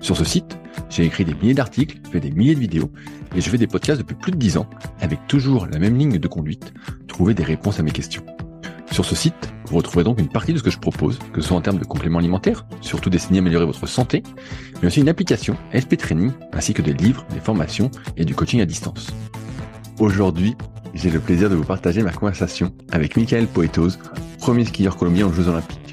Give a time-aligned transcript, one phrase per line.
[0.00, 0.58] Sur ce site,
[0.90, 2.90] j'ai écrit des milliers d'articles, fait des milliers de vidéos
[3.34, 4.66] et je fais des podcasts depuis plus de 10 ans
[5.00, 6.72] avec toujours la même ligne de conduite,
[7.08, 8.24] trouver des réponses à mes questions.
[8.92, 11.48] Sur ce site, vous retrouverez donc une partie de ce que je propose, que ce
[11.48, 14.22] soit en termes de compléments alimentaires, surtout destinés à améliorer votre santé,
[14.80, 18.60] mais aussi une application SP Training, ainsi que des livres, des formations et du coaching
[18.60, 19.08] à distance.
[19.98, 20.56] Aujourd'hui,
[20.94, 23.98] j'ai le plaisir de vous partager ma conversation avec Michael Poetos,
[24.38, 25.85] premier skieur colombien aux Jeux Olympiques.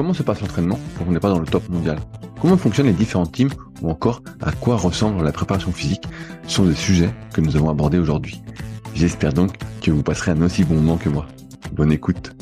[0.00, 1.98] Comment se passe l'entraînement quand on n'est pas dans le top mondial?
[2.40, 3.50] Comment fonctionnent les différents teams
[3.82, 6.04] ou encore à quoi ressemble la préparation physique?
[6.48, 8.40] Sont des sujets que nous avons abordés aujourd'hui.
[8.94, 11.26] J'espère donc que vous passerez un aussi bon moment que moi.
[11.72, 12.32] Bonne écoute.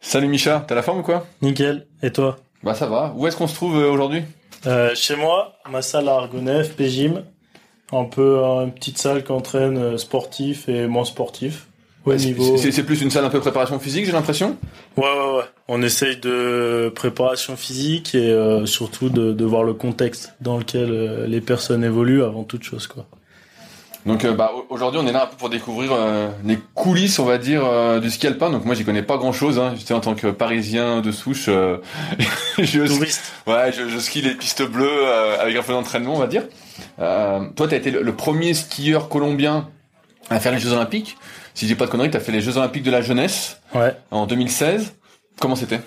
[0.00, 1.28] Salut Micha, t'as la forme ou quoi?
[1.42, 2.38] Nickel, et toi?
[2.64, 3.14] Bah ça va.
[3.16, 4.24] Où est-ce qu'on se trouve euh, aujourd'hui?
[4.66, 7.22] Euh, Chez moi, ma salle à Argonef, PGym.
[7.92, 11.67] Un peu une petite salle qui entraîne euh, sportif et moins sportif.
[12.16, 14.56] C'est plus une salle un peu préparation physique, j'ai l'impression?
[14.96, 15.44] Ouais, ouais, ouais.
[15.68, 20.90] On essaye de préparation physique et euh, surtout de, de, voir le contexte dans lequel
[20.90, 23.06] euh, les personnes évoluent avant toute chose, quoi.
[24.06, 25.92] Donc, euh, bah, aujourd'hui, on est là un peu pour découvrir
[26.44, 28.48] les coulisses, on va dire, du ski alpin.
[28.48, 29.58] Donc, moi, j'y connais pas grand-chose.
[29.58, 29.74] Hein.
[29.76, 31.46] J'étais en tant que Parisien de souche.
[32.58, 33.32] je, Touriste.
[33.46, 35.04] Ouais, je, je, skie les pistes bleues
[35.40, 36.44] avec un peu d'entraînement, on va dire.
[36.96, 39.68] toi, t'as été le, le premier skieur colombien
[40.30, 41.18] à faire les Jeux Olympiques
[41.58, 43.60] si j'ai pas de conneries, t'as fait les Jeux Olympiques de la jeunesse.
[43.74, 43.92] Ouais.
[44.12, 44.92] En 2016.
[45.40, 45.80] Comment c'était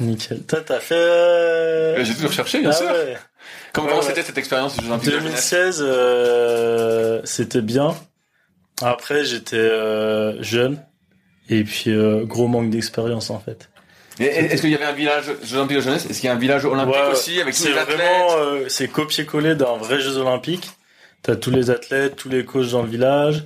[0.00, 0.40] Nickel.
[0.44, 0.94] Toi, t'as fait.
[0.94, 2.86] Euh, j'ai toujours cherché, bien ah sûr.
[3.74, 7.94] Comment, c'était cette expérience des Jeux Olympiques 2016, euh, c'était bien.
[8.80, 10.82] Après, j'étais euh, jeune
[11.50, 13.68] et puis euh, gros manque d'expérience en fait.
[14.18, 16.06] Est-ce qu'il y avait un village Jeux Olympiques de jeunesse?
[16.06, 17.98] Est-ce qu'il y a un village olympique aussi avec tous les athlètes?
[17.98, 20.70] vraiment, c'est copier-coller d'un vrai Jeux Olympiques.
[21.22, 23.44] T'as tous les athlètes, tous les coachs dans le village.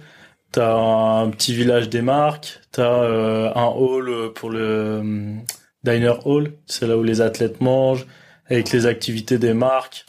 [0.53, 5.35] T'as un petit village des marques, t'as euh, un hall pour le euh,
[5.83, 8.07] diner hall, c'est là où les athlètes mangent,
[8.51, 10.05] avec les activités des marques.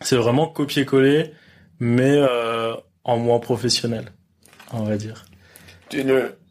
[0.00, 1.32] C'est vraiment copier-coller,
[1.80, 4.12] mais euh, en moins professionnel,
[4.72, 5.24] on va dire.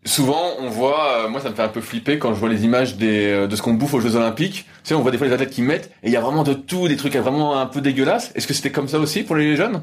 [0.04, 2.98] Souvent, on voit, moi ça me fait un peu flipper quand je vois les images
[2.98, 4.66] des, de ce qu'on bouffe aux Jeux Olympiques.
[4.84, 6.44] Tu sais, on voit des fois les athlètes qui mettent, et il y a vraiment
[6.44, 8.34] de tout, des trucs vraiment un peu dégueulasses.
[8.36, 9.82] Est-ce que c'était comme ça aussi pour les jeunes?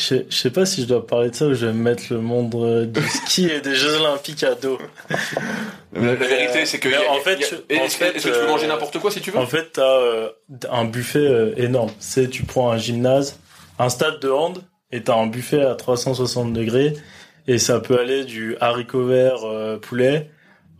[0.00, 2.20] Je, je sais pas si je dois parler de ça ou je vais mettre le
[2.20, 4.78] monde euh, du ski et des Jeux Olympiques à dos.
[5.92, 6.88] La, vérité, c'est que.
[6.88, 9.72] en fait, est-ce que tu peux manger euh, n'importe quoi si tu veux En fait,
[9.74, 10.30] t'as euh,
[10.70, 11.90] un buffet énorme.
[11.98, 13.38] C'est tu prends un gymnase,
[13.78, 16.94] un stade de hand, et t'as un buffet à 360 degrés,
[17.46, 19.40] et ça peut aller du haricot vert
[19.82, 20.30] poulet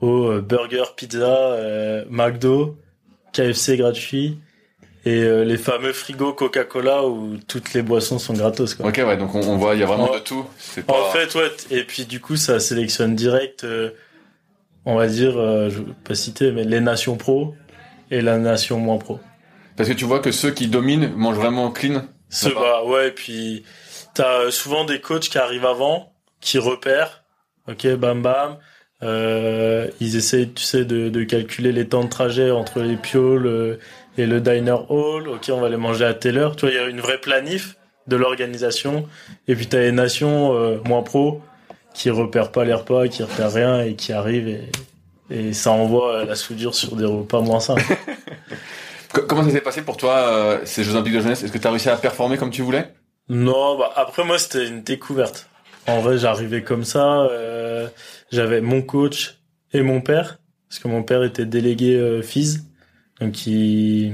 [0.00, 1.56] au burger, pizza,
[2.08, 2.78] McDo,
[3.32, 4.38] KFC gratuit
[5.04, 8.86] et euh, les fameux frigos Coca-Cola où toutes les boissons sont gratos quoi.
[8.86, 10.44] Ok ouais donc on, voit il y a vraiment de tout.
[10.86, 10.92] Pas...
[10.92, 13.90] En fait ouais et puis du coup ça sélectionne direct euh,
[14.84, 17.54] on va dire euh, je vais pas citer mais les nations pro
[18.10, 19.20] et la nation moins pro.
[19.76, 22.02] Parce que tu vois que ceux qui dominent mangent vraiment clean.
[22.28, 23.64] C'est bah ouais et puis
[24.14, 27.24] t'as souvent des coachs qui arrivent avant qui repèrent
[27.68, 28.58] ok bam bam
[29.02, 33.78] euh, ils essayent tu sais de, de calculer les temps de trajet entre les pioles
[34.18, 36.56] et le diner hall, ok, on va les manger à telle heure.
[36.56, 37.76] Tu vois, il y a une vraie planif
[38.06, 39.06] de l'organisation.
[39.48, 41.42] Et puis, tu as les nations euh, moins pro
[41.94, 44.70] qui repèrent pas les repas, qui repèrent rien et qui arrivent et,
[45.30, 47.82] et ça envoie la soudure sur des repas moins simples.
[49.28, 51.42] Comment ça s'est passé pour toi, euh, ces Jeux Olympiques de jeunesse?
[51.42, 52.94] Est-ce que tu as réussi à performer comme tu voulais?
[53.28, 55.48] Non, bah après moi c'était une découverte.
[55.86, 57.22] En vrai, j'arrivais comme ça.
[57.22, 57.88] Euh,
[58.30, 59.38] J'avais mon coach
[59.72, 60.38] et mon père,
[60.68, 62.58] parce que mon père était délégué euh, FIS.
[63.20, 64.12] Donc il,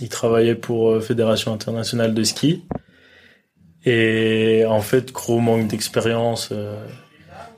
[0.00, 2.64] il travaillait pour euh, Fédération internationale de ski.
[3.84, 6.50] Et en fait, gros manque d'expérience.
[6.52, 6.86] Euh.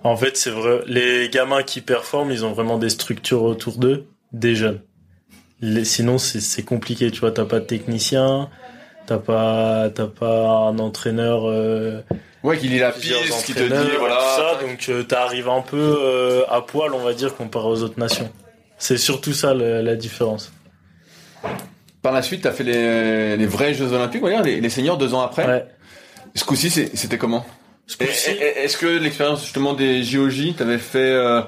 [0.02, 0.80] En fait, c'est vrai.
[0.86, 4.80] Les gamins qui performent, ils ont vraiment des structures autour d'eux, des jeunes.
[5.60, 7.10] Les, sinon, c'est compliqué.
[7.10, 8.48] Tu vois, t'as pas de technicien,
[9.06, 11.46] t'as pas, t'as pas un entraîneur.
[11.46, 12.02] Euh,
[12.42, 14.20] ouais, qui lit la piste, qui te dit voilà.
[14.36, 17.98] Ça, donc euh, t'arrives un peu euh, à poil, on va dire, comparé aux autres
[17.98, 18.30] nations.
[18.78, 20.52] C'est surtout ça la différence.
[22.02, 24.60] Par la suite, tu as fait les, les, vrais Jeux Olympiques, on va dire, les,
[24.60, 25.46] les seniors deux ans après.
[25.46, 25.66] Ouais.
[26.34, 27.44] Ce coup-ci, c'était comment
[28.00, 31.42] Est-ce que l'expérience justement des JOJ t'avait fait euh,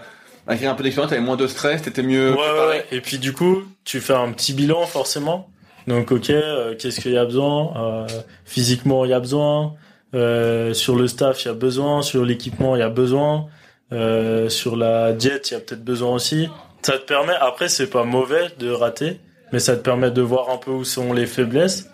[0.46, 2.86] acquérir un peu d'expérience, t'avais moins de stress, t'étais mieux ouais, Ouais.
[2.90, 5.50] Et puis du coup, tu fais un petit bilan forcément.
[5.86, 8.06] Donc ok, euh, qu'est-ce qu'il y a besoin euh,
[8.44, 9.74] Physiquement, il y a besoin.
[10.14, 12.02] Euh, sur le staff, il y a besoin.
[12.02, 13.46] Sur l'équipement, il y a besoin.
[13.92, 16.48] Euh, sur la diète, il y a peut-être besoin aussi.
[16.82, 19.20] Ça te permet, après, c'est pas mauvais de rater,
[19.52, 21.88] mais ça te permet de voir un peu où sont les faiblesses.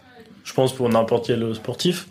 [0.44, 2.06] Je pense pour n'importe quel sportif.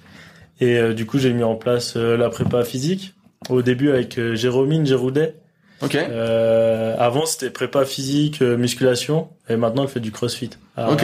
[0.59, 3.13] Et euh, du coup, j'ai mis en place euh, la prépa physique.
[3.49, 5.35] Au début avec euh, Jérôme Géroudet.
[5.81, 5.95] Ok.
[5.95, 9.29] Euh, avant, c'était prépa physique, musculation.
[9.49, 11.03] Et maintenant, elle fait du crossfit à, Ok.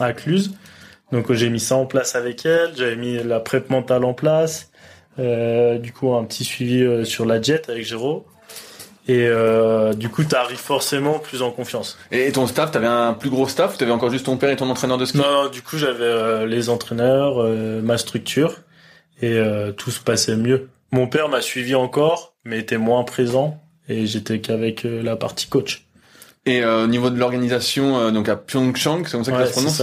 [0.00, 0.52] à Cluse.
[1.12, 2.70] Donc, j'ai mis ça en place avec elle.
[2.76, 4.70] J'avais mis la prep mentale en place.
[5.18, 8.24] Euh, du coup, un petit suivi sur la jet avec Géraud.
[9.06, 11.98] Et euh, du coup, t'arrives forcément plus en confiance.
[12.10, 14.56] Et ton staff, t'avais un plus gros staff ou t'avais encore juste ton père et
[14.56, 15.18] ton entraîneur de ski?
[15.18, 18.60] Non, non, du coup, j'avais euh, les entraîneurs, euh, ma structure,
[19.20, 20.68] et euh, tout se passait mieux.
[20.90, 23.60] Mon père m'a suivi encore, mais était moins présent,
[23.90, 25.84] et j'étais qu'avec euh, la partie coach.
[26.46, 29.46] Et euh, au niveau de l'organisation, euh, donc à Pyeongchang, c'est comme ça que Ouais,
[29.46, 29.82] ça se prononce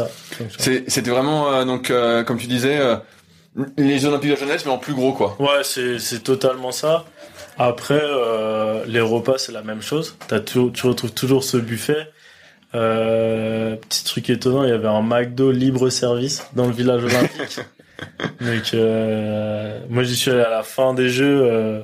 [0.88, 2.96] C'était vraiment, euh, donc, euh, comme tu disais, euh,
[3.78, 5.36] les Jeux Olympiques de jeunesse, mais en plus gros, quoi.
[5.40, 7.06] Ouais, c'est c'est totalement ça.
[7.64, 10.18] Après, euh, les repas, c'est la même chose.
[10.48, 12.10] Toujours, tu retrouves toujours ce buffet.
[12.74, 17.60] Euh, petit truc étonnant, il y avait un McDo libre service dans le village olympique.
[18.42, 21.84] Donc, euh, moi, j'y suis allé à la fin des jeux.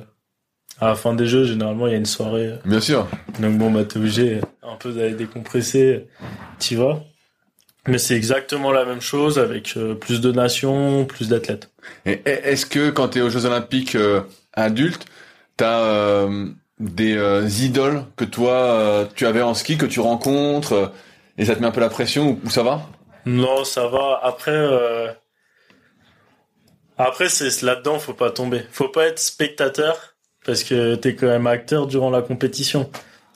[0.80, 2.54] à la fin des jeux, généralement, il y a une soirée.
[2.64, 3.06] Bien sûr.
[3.38, 6.08] Donc bon, bah, t'es obligé un peu d'aller décompresser.
[6.58, 7.04] T'y vas.
[7.86, 11.70] Mais c'est exactement la même chose avec plus de nations, plus d'athlètes.
[12.04, 13.96] Est-ce que quand t'es aux Jeux Olympiques
[14.54, 15.06] adultes,
[15.58, 16.46] t'as euh,
[16.80, 20.92] des euh, idoles que toi euh, tu avais en ski que tu rencontres
[21.36, 22.80] et ça te met un peu la pression ou, ou ça va?
[23.26, 24.20] Non, ça va.
[24.22, 24.56] Après,
[26.96, 28.62] après c'est là-dedans, faut pas tomber.
[28.72, 30.14] Faut pas être spectateur
[30.46, 32.88] parce que t'es quand même acteur durant la compétition.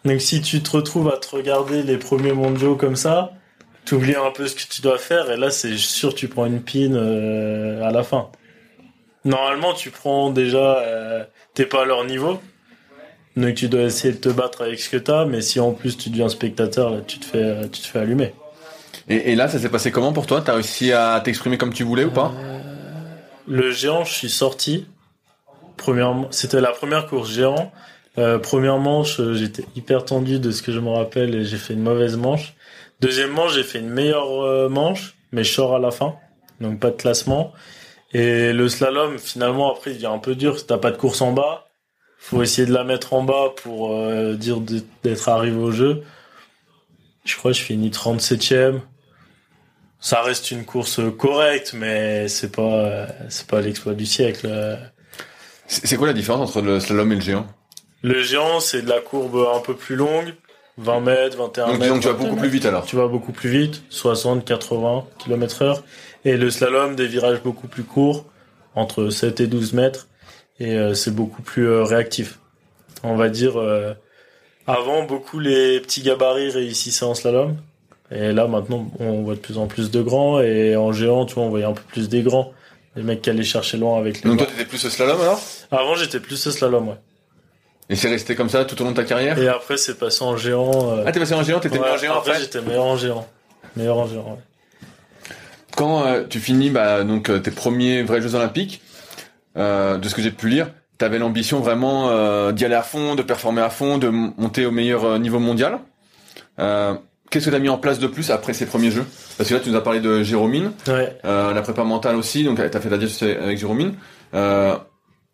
[0.07, 3.33] Donc si tu te retrouves à te regarder les premiers mondiaux comme ça,
[3.85, 6.63] t'oublies un peu ce que tu dois faire et là c'est sûr tu prends une
[6.63, 8.31] pine à la fin.
[9.25, 11.25] Normalement, tu prends déjà, euh,
[11.55, 12.41] t'es pas à leur niveau.
[13.37, 15.97] Donc tu dois essayer de te battre avec ce que t'as, mais si en plus
[15.97, 18.35] tu deviens spectateur, là, tu te fais, euh, tu te fais allumer.
[19.09, 20.43] et, et là, ça s'est passé comment pour toi?
[20.43, 22.33] T'as réussi à t'exprimer comme tu voulais ou pas?
[23.47, 24.87] Le géant, je suis sorti.
[25.77, 27.73] Premièrement, c'était la première course géant.
[28.19, 31.57] Euh, première manche, euh, j'étais hyper tendu de ce que je me rappelle et j'ai
[31.57, 32.55] fait une mauvaise manche.
[33.01, 36.17] Deuxième manche, j'ai fait une meilleure euh, manche, mais je sors à la fin,
[36.61, 37.53] donc pas de classement.
[38.15, 40.59] Et le slalom, finalement, après, il devient un peu dur.
[40.59, 41.67] Si t'as pas de course en bas,
[42.19, 44.59] faut essayer de la mettre en bas pour euh, dire
[45.03, 46.03] d'être arrivé au jeu.
[47.25, 48.81] Je crois que je finis 37ème.
[50.01, 54.49] Ça reste une course correcte, mais c'est pas euh, c'est pas l'exploit du siècle.
[55.67, 57.47] C'est quoi la différence entre le slalom et le géant?
[58.03, 60.35] Le géant, c'est de la courbe un peu plus longue,
[60.79, 61.95] 20 mètres, 21 Donc mètres.
[61.95, 62.41] que tu vas 21 beaucoup mètres.
[62.41, 62.85] plus vite alors.
[62.85, 65.85] Tu vas beaucoup plus vite, 60, 80 km heure.
[66.25, 68.25] Et le slalom, des virages beaucoup plus courts,
[68.75, 70.09] entre 7 et 12 mètres.
[70.61, 72.39] Et euh, c'est beaucoup plus euh, réactif.
[73.03, 73.95] On va dire, euh,
[74.67, 77.57] avant, beaucoup les petits gabarits réussissaient en slalom.
[78.13, 80.41] Et là, maintenant, on voit de plus en plus de grands.
[80.41, 82.53] Et en géant, tu vois, on voyait un peu plus des grands.
[82.95, 85.41] Les mecs qui allaient chercher loin avec les Donc toi, t'étais plus au slalom alors?
[85.71, 86.95] Avant, j'étais plus au slalom, ouais.
[87.89, 89.39] Et c'est resté comme ça tout au long de ta carrière?
[89.39, 90.91] Et après, c'est passé en géant.
[90.99, 92.97] euh, Ah, t'es passé en géant, t'étais ouais, meilleur géant après, après j'étais meilleur en
[92.97, 93.27] géant.
[93.77, 94.39] Meilleur en géant, ouais.
[95.83, 98.83] Quand euh, tu finis bah, donc euh, tes premiers vrais Jeux Olympiques,
[99.57, 103.17] euh, de ce que j'ai pu lire, t'avais l'ambition vraiment euh, d'y aller à fond,
[103.17, 105.81] de performer à fond, de monter au meilleur niveau mondial.
[106.61, 106.95] Euh,
[107.31, 109.05] Qu'est-ce que t'as mis en place de plus après ces premiers Jeux?
[109.37, 111.19] Parce que là, tu nous as parlé de Jérômine, Ouais.
[111.25, 113.95] euh, la prépa mentale aussi, donc t'as fait la diète avec Jérômine.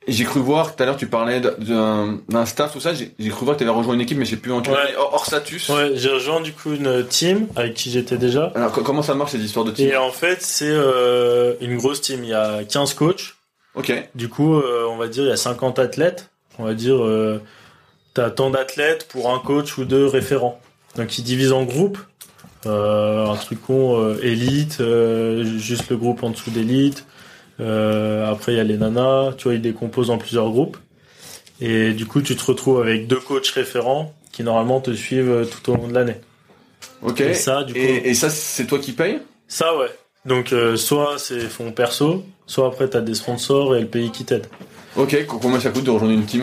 [0.09, 2.93] J'ai cru voir tout à l'heure tu parlais d'un staff tout ça.
[2.95, 4.95] J'ai cru voir que t'avais rejoint une équipe, mais j'ai plus en Ouais.
[4.99, 5.69] hors, hors status.
[5.69, 8.51] Ouais, j'ai rejoint du coup une team avec qui j'étais déjà.
[8.55, 9.89] Alors co- comment ça marche ces histoires de team?
[9.89, 12.25] Et en fait, c'est euh, une grosse team.
[12.25, 13.35] Il y a 15 coachs.
[13.75, 13.93] Ok.
[14.15, 16.31] Du coup, euh, on va dire, il y a 50 athlètes.
[16.59, 17.41] On va dire, euh,
[18.15, 20.59] t'as tant d'athlètes pour un coach ou deux référents.
[20.97, 21.99] Donc, ils divisent en groupes.
[22.67, 24.83] Euh, un truc con, élite,
[25.59, 27.05] juste le groupe en dessous d'élite.
[27.61, 29.33] Euh, après, il y a les nanas.
[29.37, 30.77] Tu vois, ils décomposent en plusieurs groupes.
[31.61, 35.45] Et du coup, tu te retrouves avec deux coachs référents qui normalement te suivent euh,
[35.45, 36.17] tout au long de l'année.
[37.03, 37.21] Ok.
[37.21, 39.19] Et ça, du coup, Et, et ça, c'est toi qui payes?
[39.49, 39.89] Ça, ouais.
[40.25, 44.25] Donc, euh, soit c'est fonds perso, soit après, t'as des sponsors et le pays qui
[44.25, 44.47] t'aide.
[44.97, 45.27] Ok.
[45.27, 46.43] Combien ça coûte de rejoindre une team?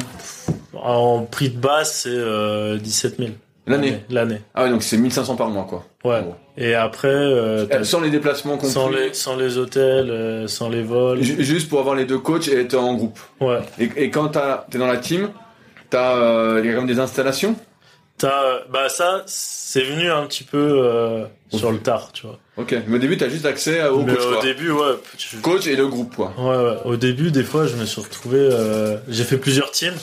[0.74, 3.29] En prix de base, c'est euh, 17 000.
[3.67, 4.00] L'année.
[4.10, 4.41] L'année.
[4.53, 5.86] Ah ouais, donc c'est 1500 par mois, quoi.
[6.05, 6.24] Ouais.
[6.57, 8.69] Et après, euh, Euh, Sans les déplacements compris.
[8.71, 11.21] sans les sans les hôtels, euh, sans les vols.
[11.21, 13.19] Ju- Juste pour avoir les deux coachs et être en groupe.
[13.41, 13.59] Ouais.
[13.79, 15.29] Et, et quand t'as- t'es dans la team,
[15.89, 17.55] t'as euh, il y a quand même des installations?
[18.17, 22.39] T'as euh, bah ça, c'est venu un petit peu sur le tard, tu vois.
[22.55, 22.74] Ok.
[22.88, 24.41] Mais au début, t'as juste accès au Mais coach, au quoi.
[24.41, 24.93] début, ouais.
[25.17, 26.33] tu- Coach et le groupe, quoi.
[26.38, 26.77] Ouais, ouais.
[26.85, 28.50] Au début, des fois, je me suis retrouvé.
[29.09, 29.95] J'ai fait plusieurs teams.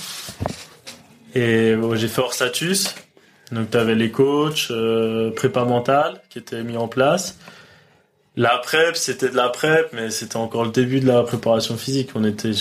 [1.34, 2.94] Et bon, j'ai fait Orsatus.
[3.52, 7.38] Donc t'avais les coachs, euh, prépa mentale qui étaient mis en place.
[8.34, 12.10] La prep, c'était de la prep, mais c'était encore le début de la préparation physique.
[12.14, 12.52] On était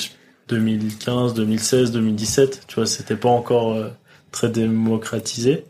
[0.49, 2.65] 2015, 2016, 2017.
[2.67, 3.87] Tu vois, c'était pas encore euh,
[4.31, 5.63] très démocratisé.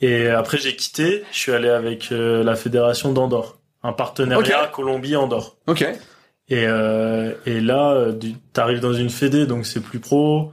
[0.00, 1.24] Et après, j'ai quitté.
[1.32, 4.70] Je suis allé avec euh, la fédération d'Andorre, un partenariat Ok.
[4.70, 5.56] Colombie-Andorre.
[5.66, 5.82] Ok.
[5.82, 10.52] Et, euh, et là, euh, du- t'arrives dans une fédé, donc c'est plus pro,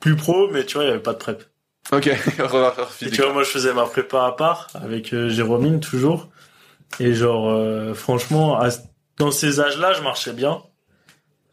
[0.00, 1.42] plus pro, mais tu vois, il y avait pas de prep.
[1.90, 2.06] Ok.
[3.02, 6.28] Et tu vois, moi, je faisais ma prépa à part avec euh, Jérôme toujours.
[7.00, 8.68] Et genre, euh, franchement, à-
[9.18, 10.62] dans ces âges-là, je marchais bien.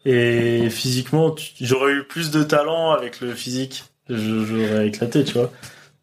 [0.06, 3.86] Et physiquement, j'aurais eu plus de talent avec le physique.
[4.10, 5.52] J'aurais éclaté, tu vois.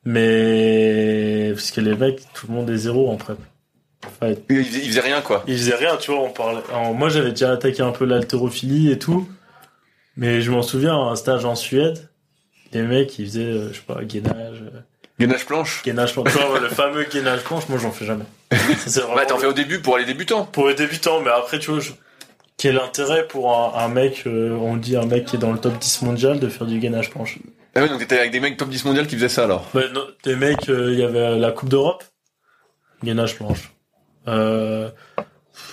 [0.04, 3.38] Mais parce que les mecs, tout le monde est zéro en prep.
[4.06, 5.42] Enfin, Il faisait, il faisait rien quoi.
[5.48, 6.60] il faisait rien, tu vois, on parlait.
[6.70, 9.26] alors, moi, j'avais déjà attaqué un peu l'haltérophilie et tout.
[10.16, 12.08] Mais je m'en souviens, un stage en Suède,
[12.72, 14.80] les mecs, ils faisaient, euh, je sais pas, gainage, euh,
[15.18, 15.82] Gainage planche.
[15.84, 16.32] gainage planche.
[16.32, 18.24] Tu vois, le fameux gainage planche, moi, j'en fais jamais.
[19.14, 20.44] Bah t'en fais au début pour les débutants.
[20.44, 21.92] pour les débutants, mais après, tu vois, je-
[22.58, 25.58] quel intérêt pour un, un mec, euh, on dit un mec qui est dans le
[25.58, 27.38] top 10 mondial de faire du gainage planche?
[27.74, 29.68] Ah ouais, donc t'étais avec des mecs top 10 mondial qui faisaient ça alors.
[29.74, 32.04] Bah, non, des mecs, euh, il y avait la Coupe d'Europe,
[33.04, 33.72] gainage planche.
[34.28, 34.88] Euh,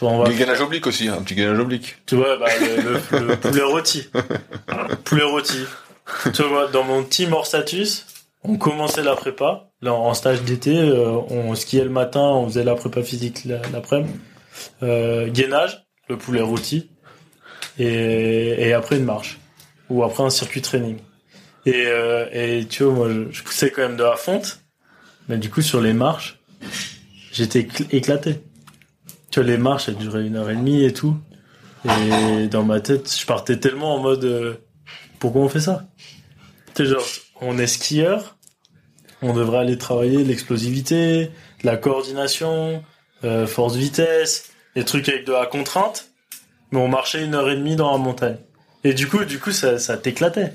[0.02, 1.98] on va Du gainage oblique aussi, hein, un petit gainage oblique.
[2.06, 2.82] Tu vois, bah, le,
[3.22, 4.10] le- le poulet rôti.
[5.06, 5.60] poulet rôti.
[6.34, 8.06] Tu vois, dans mon team hors status,
[8.44, 9.70] on commençait la prépa.
[9.82, 13.62] Là, en stage d'été, euh, on skiait le matin, on faisait la prépa physique la-
[13.72, 14.14] l'après-midi.
[14.84, 16.90] Euh, gainage, le poulet rôti.
[17.80, 19.40] Et, après une marche.
[19.90, 20.98] Ou après un circuit training.
[21.66, 24.60] Et, euh, et tu vois, moi, je, poussais quand même de la fonte.
[25.30, 26.40] Mais du coup, sur les marches,
[27.32, 28.42] j'étais écl- éclaté.
[29.32, 31.18] Tu vois, les marches, elles duraient une heure et demie et tout.
[31.86, 34.56] Et dans ma tête, je partais tellement en mode euh,
[35.20, 35.86] pourquoi on fait ça?
[36.76, 37.06] Sais, genre,
[37.42, 38.38] on est skieur,
[39.22, 41.32] on devrait aller travailler l'explosivité,
[41.64, 42.84] la coordination,
[43.24, 46.06] euh, force vitesse, des trucs avec de la contrainte,
[46.72, 48.38] mais on marchait une heure et demie dans la montagne.
[48.84, 50.54] Et du coup, du coup, ça, ça t'éclatait.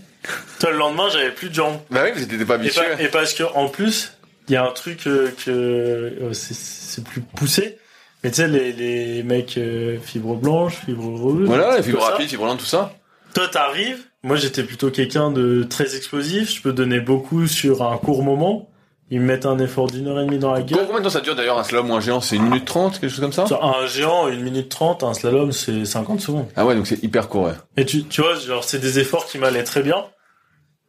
[0.60, 1.78] Toi, le lendemain, j'avais plus de jambes.
[1.90, 4.12] Bah oui, vous étiez pas Et, pa- et parce que en plus,
[4.48, 7.78] il y a un truc euh, que euh, c'est- plus poussé.
[8.25, 11.46] Mais tu sais, les, les mecs euh, fibres blanches, fibres rouges.
[11.46, 12.92] Voilà, les fibres rapides, fibres lentes, tout ça.
[13.38, 14.00] Toi, t'arrives.
[14.25, 16.52] Moi, j'étais plutôt quelqu'un de très explosif.
[16.52, 18.68] Je peux donner beaucoup sur un court moment.
[19.12, 20.80] Ils me mettent un effort d'une heure et demie dans la gueule.
[20.87, 22.21] Combien de temps ça dure d'ailleurs un slalom ou un géant?
[22.21, 23.47] C'est une minute trente, quelque chose comme ça?
[23.62, 26.47] Un géant, une minute trente, un slalom, c'est 50 secondes.
[26.57, 27.52] Ah ouais, donc c'est hyper court, ouais.
[27.76, 30.04] Et tu, tu vois, genre, c'est des efforts qui m'allaient très bien.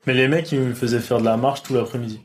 [0.08, 2.20] Mais les mecs, ils me faisaient faire de la marche tout l'après-midi.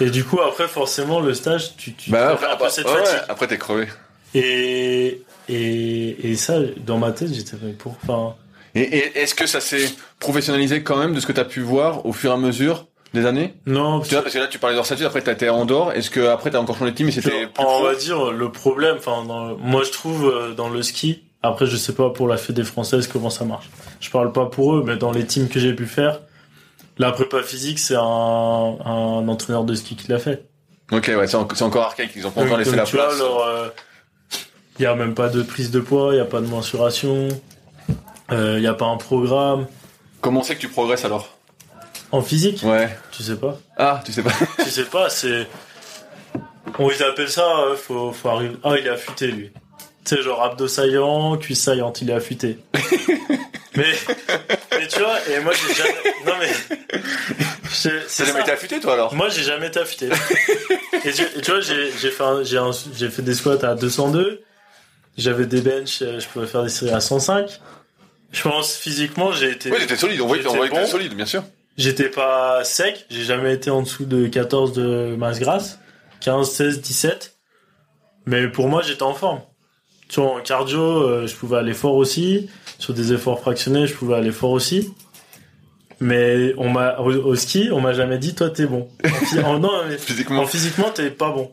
[0.00, 3.04] Et du coup, après, forcément, le stage, tu, tu Bah fais un peu cette ouais,
[3.04, 3.20] fatigue.
[3.28, 3.86] après t'es crevé.
[4.34, 6.54] Et, et, et ça,
[6.86, 8.34] dans ma tête, j'étais pour, enfin,
[8.76, 9.88] Et, et est-ce que ça s'est
[10.20, 13.24] professionnalisé quand même de ce que t'as pu voir au fur et à mesure des
[13.26, 13.54] années?
[13.66, 16.10] Non, Tu vois, parce que là tu parlais d'Orsatus, après t'as été à Andorre, est-ce
[16.10, 19.24] que après t'as encore changé de team et c'était on va dire le problème enfin
[19.58, 23.08] moi je trouve euh, dans le ski après je sais pas pour la fédé française
[23.08, 23.70] comment ça marche.
[24.00, 26.20] Je parle pas pour eux mais dans les teams que j'ai pu faire
[26.98, 30.44] la prépa physique c'est un, un entraîneur de ski qui l'a fait.
[30.92, 33.20] Ok, ouais, c'est en- encore archaïque, ils ont pas encore laissé la tu place.
[33.20, 33.68] euh,
[34.78, 37.28] il y a même pas de prise de poids il y a pas de mensuration
[38.32, 39.66] euh, il y a pas un programme
[40.20, 41.32] Comment c'est que tu progresses alors
[42.12, 42.96] en physique Ouais.
[43.10, 44.30] tu sais pas Ah, tu sais pas.
[44.62, 45.46] tu sais pas, c'est.
[46.78, 48.56] On ils appellent ça, euh, faut, faut arriver.
[48.62, 49.50] Ah, il est affûté, lui.
[50.04, 52.58] Tu sais, genre abdos saillants, cuisse saillante, il est affûté.
[53.76, 53.92] mais,
[54.78, 55.94] mais tu vois, et moi j'ai jamais.
[56.26, 56.50] Non mais.
[57.70, 60.08] C'est T'as jamais été affûté toi alors Moi j'ai jamais été affûté.
[61.04, 62.72] et, tu, et tu vois, j'ai fait, un- un-
[63.10, 64.42] fait des squats à 202.
[65.18, 67.60] J'avais des benches, euh, je pouvais faire des séries à 105.
[68.32, 69.70] Je pense physiquement, j'ai été.
[69.70, 70.86] Oui, t'étais solide, on J'étais que t'étais bon.
[70.86, 71.42] solide, bien sûr.
[71.76, 75.78] J'étais pas sec, j'ai jamais été en dessous de 14 de masse grasse,
[76.20, 77.36] 15, 16, 17.
[78.26, 79.40] Mais pour moi, j'étais en forme.
[80.08, 82.48] Tu vois, en cardio, euh, je pouvais aller fort aussi.
[82.78, 84.92] Sur des efforts fractionnés, je pouvais aller fort aussi.
[86.00, 88.88] Mais on m'a au, au ski, on m'a jamais dit toi t'es bon.
[89.36, 90.42] En, en- non, mais Physiquement.
[90.42, 91.52] en physiquement t'es pas bon.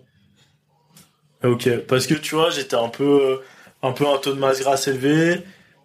[1.44, 3.40] Ok, parce que tu vois, j'étais un peu
[3.82, 5.42] un peu un taux de masse grasse élevé.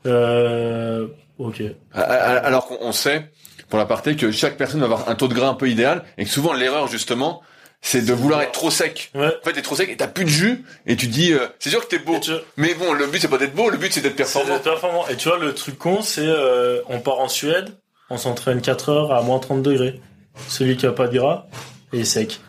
[0.06, 1.06] Euh,
[1.38, 1.62] ok.
[1.94, 3.30] Alors qu'on on sait,
[3.68, 6.04] pour la partie, que chaque personne va avoir un taux de gras un peu idéal,
[6.16, 7.42] et que souvent l'erreur justement,
[7.80, 9.10] c'est de vouloir être trop sec.
[9.14, 9.26] Ouais.
[9.26, 11.70] En fait, t'es trop sec et t'as plus de jus, et tu dis, euh, c'est
[11.70, 12.18] sûr que t'es beau.
[12.18, 14.58] Tu- Mais bon, le but c'est pas d'être beau, le but c'est d'être performant.
[14.58, 15.06] performant.
[15.08, 17.70] Et tu vois, le truc con, c'est euh, on part en Suède,
[18.10, 20.00] on s'entraîne 4 heures à moins 30 degrés.
[20.48, 21.46] Celui qui a pas de gras,
[21.92, 22.40] il est sec.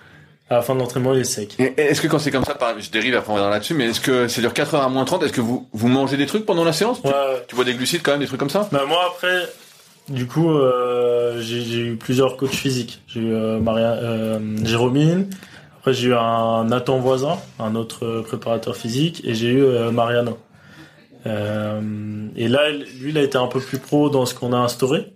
[0.50, 1.56] À la fin de l'entraînement, il est sec.
[1.60, 4.02] Et Est-ce que quand c'est comme ça, je dérive après on reviendra là-dessus, mais est-ce
[4.02, 6.46] que ça dure 4 heures à moins 30, est-ce que vous, vous mangez des trucs
[6.46, 7.00] pendant la séance?
[7.04, 7.46] Ouais, ouais.
[7.48, 8.68] Tu bois des glucides quand même, des trucs comme ça?
[8.72, 9.48] Bah, moi, après,
[10.10, 13.02] du coup, euh, j'ai j'ai eu plusieurs coachs physiques.
[13.08, 15.30] J'ai eu euh, Maria, euh, Jérômine.
[15.78, 19.92] Après, j'ai eu un Nathan Voisin, un autre euh, préparateur physique, et j'ai eu euh,
[19.92, 20.40] Mariano.
[21.28, 21.80] Euh,
[22.36, 25.14] et là, lui, il a été un peu plus pro dans ce qu'on a instauré.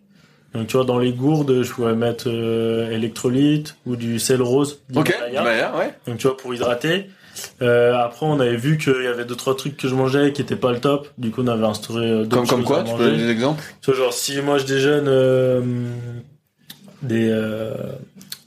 [0.53, 4.81] Donc, tu vois, dans les gourdes, je pouvais mettre euh, électrolyte ou du sel rose.
[4.95, 5.15] Ok.
[5.29, 5.93] Himalaya, ouais.
[6.05, 7.10] Donc tu vois pour hydrater.
[7.63, 10.43] Euh, après on avait vu qu'il y avait deux trois trucs que je mangeais qui
[10.43, 11.10] étaient pas le top.
[11.17, 13.63] Du coup on avait instauré euh, d'autres Comme, comme quoi, tu peux donner des exemples?
[13.81, 15.62] Tu vois genre si moi je déjeune euh,
[17.01, 17.36] des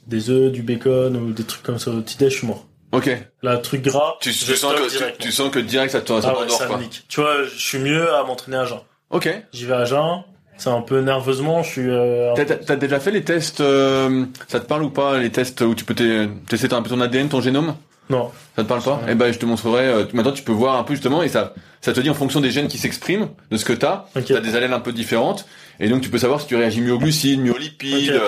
[0.07, 2.65] des œufs, du bacon ou des trucs comme ça au petit déj, je suis mort.
[2.93, 3.09] Ok.
[3.43, 6.39] Là truc gras, Tu, sens que, tu, tu sens que direct ça te- ça ah
[6.39, 7.03] ouais, me nique.
[7.09, 8.79] Tu vois, je suis mieux à m'entraîner à jeun.
[9.09, 9.29] Ok.
[9.51, 10.23] J'y vais à jeun,
[10.57, 12.33] c'est un peu nerveusement, je suis euh,
[12.65, 15.85] T'as, déjà fait les tests, euh, ça te parle ou pas, les tests où tu
[15.85, 17.75] peux t'e- tester un peu ton ADN, ton génome?
[18.09, 18.31] Non.
[18.55, 19.01] Ça te parle pas?
[19.09, 19.85] Eh ben, je te montrerai.
[19.85, 22.39] euh, maintenant, tu peux voir un peu justement, et ça, ça te dit en fonction
[22.39, 24.05] des gènes qui s'expriment, de ce que t'as.
[24.15, 24.25] Ok.
[24.27, 25.45] T'as des allèles un peu différentes,
[25.79, 28.19] et donc tu peux savoir si tu réagis mieux aux glucides, mieux aux lipides.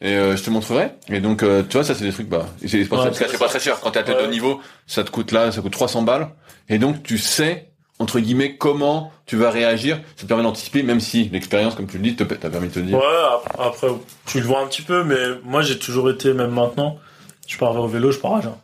[0.00, 0.90] Et je te montrerai.
[1.08, 2.28] Et donc, tu vois, ça c'est des trucs.
[2.28, 3.50] Bah, c'est c'est pas, Ouais, très- c'est c'est pas ça.
[3.58, 3.80] très cher.
[3.80, 4.26] Quand t'es athlète Ouais.
[4.26, 6.28] de niveau, ça te coûte là, ça coûte 300 balles.
[6.68, 10.00] Et donc, tu sais entre guillemets comment tu vas réagir.
[10.16, 12.78] Ça te permet d'anticiper, même si l'expérience, comme tu le dis, t'a permis de te
[12.80, 12.96] dire.
[12.98, 13.88] Ouais, ap- après,
[14.26, 16.98] tu le vois un petit peu, mais moi j'ai toujours été, même maintenant,
[17.46, 18.54] je pars au vélo, je pars à jeun.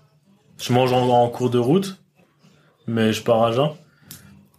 [0.61, 1.97] Je mange en, en cours de route,
[2.87, 3.71] mais je pars à jeun.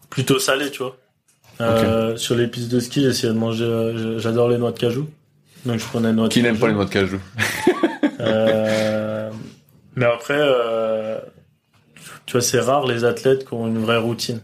[0.09, 0.97] Plutôt salé, tu vois.
[1.61, 5.07] Euh, Sur les pistes de ski, j'essayais de manger, euh, j'adore les noix de cajou.
[5.65, 7.19] Donc je prenais noix de Qui n'aime pas les noix de cajou?
[8.19, 9.29] Euh,
[9.95, 11.19] mais après, euh,
[12.25, 14.41] tu vois, c'est rare les athlètes qui ont une vraie routine.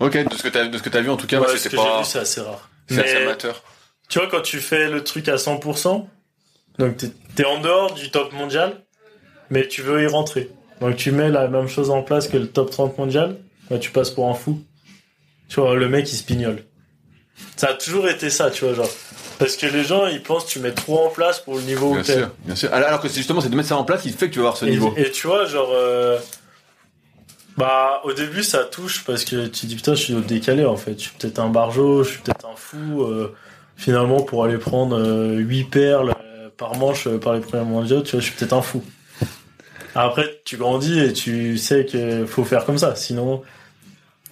[0.00, 1.52] Ok, de ce que t'as, de ce que t'as vu en tout cas, Ouais, moi,
[1.56, 2.68] ce c'était que j'ai pas, vu, c'est assez rare.
[2.88, 3.62] c'est assez amateur.
[4.08, 6.06] Tu vois, quand tu fais le truc à 100%,
[6.78, 8.84] donc t'es es en dehors du top mondial,
[9.50, 10.50] mais tu veux y rentrer.
[10.80, 13.36] Donc tu mets la même chose en place que le top 30 mondial,
[13.70, 14.62] bah, tu passes pour un fou.
[15.48, 16.62] Tu vois, le mec, il se pignole.
[17.56, 18.90] Ça a toujours été ça, tu vois, genre.
[19.38, 21.90] Parce que les gens, ils pensent que tu mets trop en place pour le niveau
[21.92, 22.14] Bien où t'es.
[22.18, 22.72] sûr, bien sûr.
[22.74, 24.46] Alors que c'est justement, c'est de mettre ça en place qui fait que tu vas
[24.46, 24.92] avoir ce Et, niveau.
[24.96, 26.18] et tu vois, genre, euh,
[27.58, 30.94] bah, au début, ça touche parce que tu dis putain, je suis décalé en fait.
[30.94, 33.02] Je suis peut-être un barjo, je suis peut-être un fou.
[33.02, 33.34] euh,
[33.76, 38.00] finalement, pour aller prendre euh, 8 perles euh, par manche euh, par les premiers mondiaux,
[38.02, 38.82] tu vois, je suis peut-être un fou.
[39.94, 42.94] Après, tu grandis et tu sais qu'il faut faire comme ça.
[42.94, 43.42] Sinon,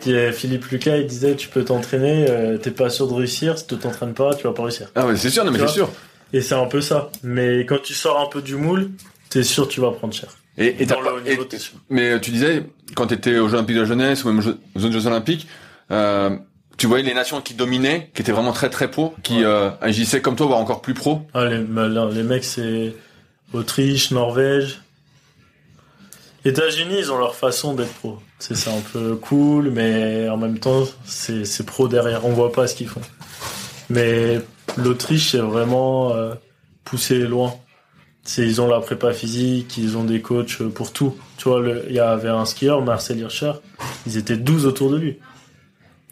[0.01, 3.59] Philippe Lucas, il disait, tu peux t'entraîner, euh, t'es pas sûr de réussir.
[3.59, 4.91] Si tu t'entraînes pas, tu vas pas réussir.
[4.95, 5.89] Ah ouais, c'est sûr, non mais c'est sûr.
[6.33, 7.11] Et c'est un peu ça.
[7.23, 8.91] Mais quand tu sors un peu du moule,
[9.31, 10.29] t'es sûr que tu vas prendre cher.
[10.59, 11.39] Et, Dans le et-
[11.91, 12.65] mais euh, tu disais,
[12.95, 15.07] quand t'étais aux Jeux Olympiques de la jeunesse ou même aux Jeux- aux autres Jeux
[15.07, 15.47] Olympiques,
[15.91, 16.31] euh,
[16.79, 19.45] tu voyais les nations qui dominaient, qui étaient vraiment très très pro, qui Ouais.
[19.45, 21.23] euh, agissaient comme toi, voire encore plus pro?
[21.35, 22.95] Ah, les, bah, les mecs, c'est
[23.53, 24.81] Autriche, Norvège.
[26.45, 28.19] États-Unis, ils ont leur façon d'être pro.
[28.39, 32.25] C'est c'est un peu cool, mais en même temps, c'est c'est pro derrière.
[32.25, 33.01] On voit pas ce qu'ils font.
[33.91, 34.41] Mais
[34.77, 36.35] l'Autriche, c'est vraiment euh,
[36.85, 37.55] poussé loin.
[38.39, 41.17] Ils ont la prépa physique, ils ont des coachs pour tout.
[41.37, 43.53] Tu vois, il y avait un skieur, Marcel Hirscher,
[44.07, 45.19] ils étaient 12 autour de lui.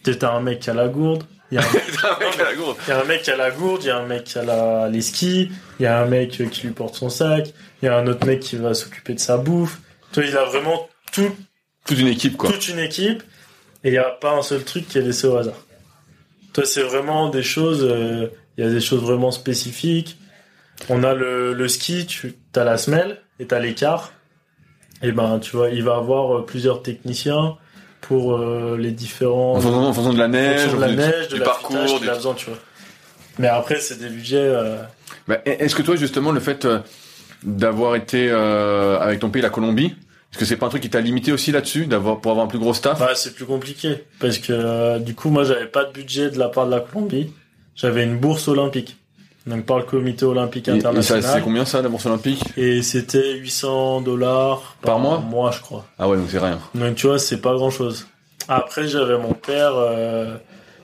[0.02, 2.76] T'as un mec qui a la gourde, il y a un mec à la gourde.
[2.86, 4.38] il y a un mec qui a la gourde, il y a un mec qui
[4.38, 7.86] a la, les skis, il y a un mec qui lui porte son sac, il
[7.86, 9.80] y a un autre mec qui va s'occuper de sa bouffe.
[10.12, 11.30] Tu vois, il a vraiment tout,
[11.86, 12.50] Toute une équipe quoi.
[12.50, 13.22] toute une équipe
[13.82, 15.60] et il n'y a pas un seul truc qui est laissé au hasard.
[16.52, 20.16] Toi, c'est vraiment des choses, euh, il y a des choses vraiment spécifiques.
[20.88, 24.12] On a le, le ski, tu as la semelle et tu as l'écart.
[25.02, 27.56] Et ben, tu vois, il va avoir euh, plusieurs techniciens
[28.00, 31.28] pour euh, les différents En fonction, en fonction de la neige, de la fonction neige,
[31.28, 31.76] de du la parcours.
[31.96, 32.58] a du- besoin, tu vois.
[33.38, 34.36] Mais après, c'est des budgets.
[34.38, 34.76] euh,
[35.26, 36.66] Bah, Est-ce que toi justement le fait
[37.42, 39.86] d'avoir été euh, avec ton pays la Colombie,
[40.32, 42.48] est-ce que c'est pas un truc qui t'a limité aussi là-dessus, d'avoir pour avoir un
[42.48, 42.98] plus gros staff?
[42.98, 46.48] Bah, c'est plus compliqué parce que du coup, moi, j'avais pas de budget de la
[46.48, 47.32] part de la Colombie.
[47.74, 48.96] J'avais une bourse olympique,
[49.46, 51.22] donc par le Comité olympique Et, et ça, international.
[51.22, 52.42] c'est combien ça la bourse olympique?
[52.56, 55.18] Et c'était 800 dollars Par mois?
[55.18, 55.84] mois, je crois.
[55.98, 56.58] Ah ouais, donc c'est rien.
[56.74, 58.06] Donc tu vois, c'est pas grand chose.
[58.48, 60.36] Après, j'avais mon père euh,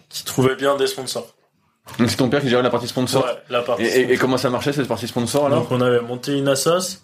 [0.08, 1.34] qui trouvait bien des sponsors.
[1.98, 3.24] Donc c'est ton père qui gérait la partie sponsor?
[3.24, 3.82] Ouais, la partie.
[3.82, 5.60] Et, et- et comment ça marchait cette partie sponsor alors?
[5.62, 7.00] Donc on avait monté une assos.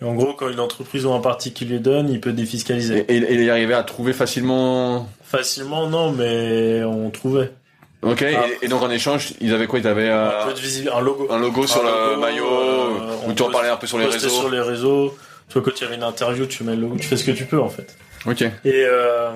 [0.00, 3.04] Et en gros, quand une entreprise ou un parti qui lui donne, il peut défiscaliser.
[3.08, 5.06] et, et, et il y arrivait à trouver facilement?
[5.22, 7.52] Facilement, non, mais on trouvait.
[8.02, 8.22] Ok.
[8.22, 8.46] Ah.
[8.62, 9.78] Et, et donc en échange, ils avaient quoi?
[9.78, 11.26] Ils avaient euh, un peu de visibilité, un logo.
[11.30, 14.06] un logo sur le maillot, euh, où on tu en parlais un peu sur les
[14.06, 14.28] réseaux?
[14.28, 15.16] sur les réseaux.
[15.48, 17.24] Tu vois, quand il y avait une interview, tu mets le logo, tu fais ce
[17.24, 17.96] que tu peux, en fait.
[18.26, 18.42] Ok.
[18.42, 19.30] Et, euh,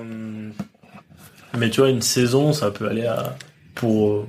[1.59, 3.37] mais tu vois, une saison, ça peut aller à,
[3.74, 4.27] pour, euh,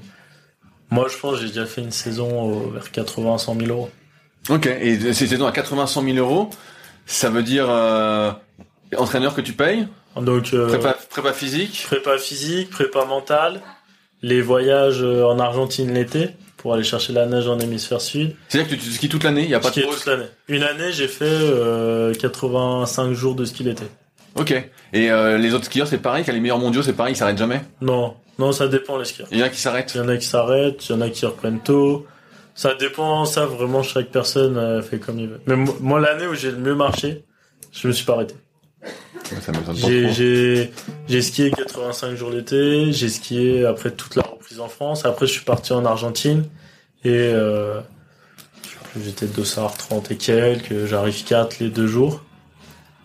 [0.89, 3.89] moi, je pense, j'ai déjà fait une saison euh, vers 80, 100 000 euros.
[4.49, 4.65] Ok.
[4.65, 6.49] Et c'était donc à 80 100 000 euros.
[7.05, 8.31] Ça veut dire euh,
[8.97, 11.83] entraîneur que tu payes, Donc, euh, prépa, prépa physique?
[11.87, 13.61] prépa physique, prépa mentale,
[14.25, 18.35] les voyages euh, en Argentine l'été pour aller chercher la neige en hémisphère sud.
[18.47, 19.97] C'est-à-dire que tu, skis toute l'année, il y a pas de pause.
[19.97, 20.25] toute l'année.
[20.47, 23.85] Une année, j'ai fait euh, 85 jours de ski l'été.
[24.33, 24.51] Ok.
[24.93, 27.37] Et euh, les autres skieurs, c'est pareil, quand les meilleurs mondiaux, c'est pareil, ils s'arrêtent
[27.37, 27.61] jamais?
[27.81, 29.27] Non, non, ça dépend les skieurs.
[29.31, 29.91] Il y en a qui s'arrêtent.
[29.93, 32.07] Il y en a qui s'arrêtent, il y en a qui reprennent tôt.
[32.55, 35.41] Ça dépend, ça vraiment chaque personne euh, fait comme il veut.
[35.45, 37.25] Mais mo- moi, l'année où j'ai le mieux marché,
[37.73, 38.33] je me suis pas arrêté.
[39.23, 39.51] Ça
[41.07, 45.05] J'ai skié 85 jours l'été, j'ai skié après toute la reprise en France.
[45.05, 46.45] Après, je suis parti en Argentine
[47.03, 47.79] et euh,
[48.99, 52.23] j'étais dossard 30 et quelques, j'arrive 4 les deux jours.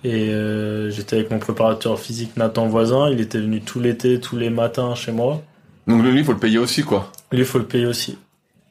[0.02, 4.36] Et euh, j'étais avec mon préparateur physique Nathan Voisin, il était venu tout l'été, tous
[4.36, 5.42] les matins chez moi.
[5.86, 7.10] Donc lui, il faut le payer aussi, quoi.
[7.32, 8.16] Lui, il faut le payer aussi.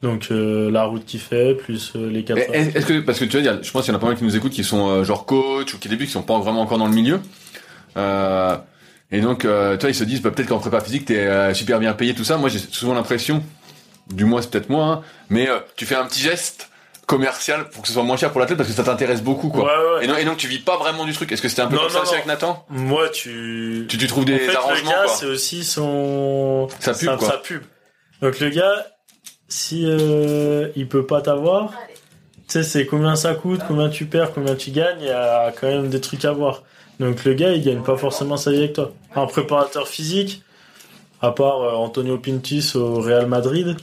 [0.01, 3.25] Donc euh, la route qu'il fait, plus euh, les 4 Et Est-ce que, parce que
[3.25, 4.87] tu vois, je pense qu'il y en a pas mal qui nous écoutent qui sont
[4.89, 7.19] euh, genre coach ou qui débutent, qui sont pas vraiment encore dans le milieu.
[7.97, 8.55] Euh,
[9.11, 11.79] et donc, euh, toi, ils se disent, bah, peut-être qu'en prépa physique, t'es euh, super
[11.79, 12.37] bien payé, tout ça.
[12.37, 13.43] Moi, j'ai souvent l'impression,
[14.13, 16.69] du moins, c'est peut-être moi, hein, mais euh, tu fais un petit geste
[17.07, 19.63] commercial pour que ce soit moins cher pour l'athlète parce que ça t'intéresse beaucoup, quoi.
[19.63, 20.05] Ouais, ouais.
[20.05, 21.31] Et, non, et donc, tu vis pas vraiment du truc.
[21.31, 22.17] Est-ce que c'était un peu Non, comme ça non, aussi non.
[22.17, 22.65] avec Nathan?
[22.69, 23.87] Moi, tu...
[23.89, 25.15] tu, tu trouves En des le arrangements, gars, quoi.
[25.15, 26.67] c'est aussi son...
[26.79, 27.27] Sa pub, quoi.
[27.27, 27.63] sa pub.
[28.21, 28.85] Donc le gars,
[29.49, 31.71] si euh, il peut pas t'avoir,
[32.47, 35.51] tu sais, c'est combien ça coûte, combien tu perds, combien tu gagnes, il y a
[35.51, 36.63] quand même des trucs à voir.
[36.99, 38.91] Donc le gars, il gagne pas forcément sa vie avec toi.
[39.15, 40.43] Un préparateur physique,
[41.21, 43.75] à part euh, Antonio Pintus au Real Madrid,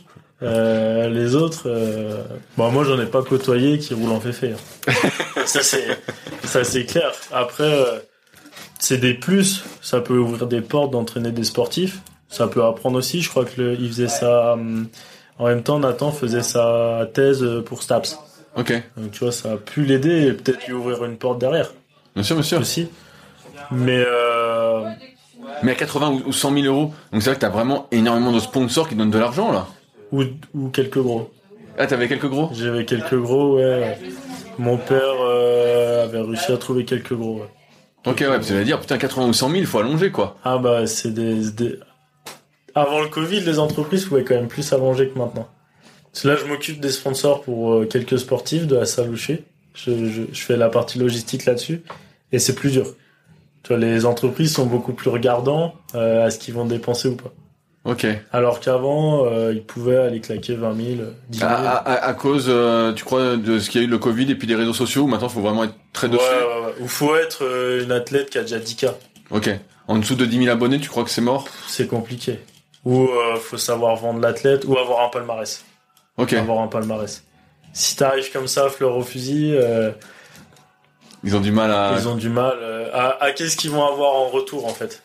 [0.43, 2.23] euh, les autres, euh,
[2.59, 4.53] bon, moi j'en ai pas côtoyé qui roulent en féfé.
[4.53, 4.93] hein.
[5.47, 5.99] ça c'est,
[6.45, 7.11] ça c'est clair.
[7.33, 7.99] Après, euh,
[8.79, 12.01] c'est des plus, ça peut ouvrir des portes d'entraîner des sportifs.
[12.29, 13.23] Ça peut apprendre aussi.
[13.23, 14.89] Je crois que le, il faisait ça hum,
[15.39, 15.79] en même temps.
[15.79, 18.19] Nathan faisait sa thèse pour Staps.
[18.57, 18.73] Ok.
[18.97, 21.73] Donc tu vois, ça a pu l'aider et peut-être lui ouvrir une porte derrière
[22.15, 22.61] Bien sûr, bien sûr.
[22.61, 22.89] aussi.
[23.71, 24.85] Mais euh,
[25.63, 28.33] Mais à 80 ou- ou 100 000 euros, donc c'est vrai que t'as vraiment énormément
[28.33, 29.67] de sponsors qui donnent de l'argent, là.
[30.13, 30.23] ou,
[30.55, 31.31] ou quelques gros.
[31.79, 32.49] Ah, t'avais quelques gros?
[32.55, 33.57] J'avais quelques gros.
[33.57, 33.99] Ouais.
[34.59, 37.41] Mon père euh, avait réussi à trouver quelques gros.
[37.41, 37.49] ouais.
[38.07, 40.37] Ok, ouais, parce que dire, putain, 80 ou 100 000, il faut allonger, quoi.
[40.45, 41.79] Ah bah c'est des, des-
[42.77, 45.49] Avant le Covid, les entreprises pouvaient quand même plus allonger que maintenant.
[46.13, 49.45] Parce que là, je m'occupe des sponsors pour euh, quelques sportifs de la Salouché.
[49.75, 51.83] Je, je, je fais la partie logistique là-dessus.
[52.33, 52.87] Et c'est plus dur.
[53.63, 57.17] Tu vois, les entreprises sont beaucoup plus regardants euh, à ce qu'ils vont dépenser ou
[57.17, 57.33] pas.
[57.85, 58.07] Ok.
[58.33, 60.87] Alors qu'avant, euh, ils pouvaient aller claquer 20 000,
[61.31, 61.51] 10 000.
[61.51, 63.99] À, à- à- à cause, euh, tu crois, de ce qu'il y a eu le
[63.99, 66.75] Covid et puis des réseaux sociaux, où maintenant il faut vraiment être très dessus ouais.
[66.83, 67.43] Ou faut être
[67.83, 68.91] une athlète qui a déjà 10K.
[69.31, 69.51] Ok.
[69.89, 71.47] En dessous de 10 000 abonnés, tu crois que c'est mort?
[71.69, 72.41] C'est compliqué.
[72.87, 75.63] Ou euh, faut savoir vendre l'athlète ou avoir un palmarès.
[76.17, 76.33] Ok.
[76.33, 77.23] avoir un palmarès.
[77.75, 79.91] Si t'arrives comme ça, fleur au fusil, euh,
[81.25, 81.93] Ils ont du mal à...
[81.99, 85.03] ils ont du mal euh, à, à qu'est-ce qu'ils vont avoir en retour en fait.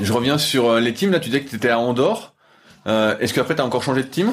[0.00, 2.32] Je reviens sur euh, les teams, là, tu disais que t'étais à Andorre.
[2.86, 4.32] Euh, Est-ce qu'après t'as encore changé de team?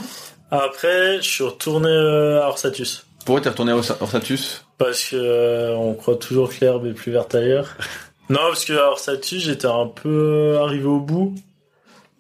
[0.52, 4.64] Après, je suis retourné à Orsatus Pourquoi t'es retourné au Orsatus?
[4.78, 7.76] Parce que euh, on croit toujours que l'herbe est plus verte ailleurs.
[8.30, 11.34] non, parce que à Orsatus, j'étais un peu arrivé au bout.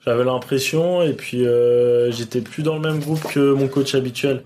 [0.06, 4.44] J'avais l'impression et puis euh, j'étais plus dans le même groupe que mon coach habituel.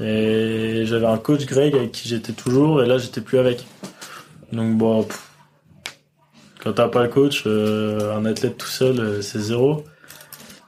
[0.00, 3.66] Et j'avais un coach Greg avec qui j'étais toujours et là j'étais plus avec.
[4.52, 5.20] Donc bon, pff,
[6.62, 9.84] quand t'as pas le coach, euh, un athlète tout seul, euh, c'est zéro.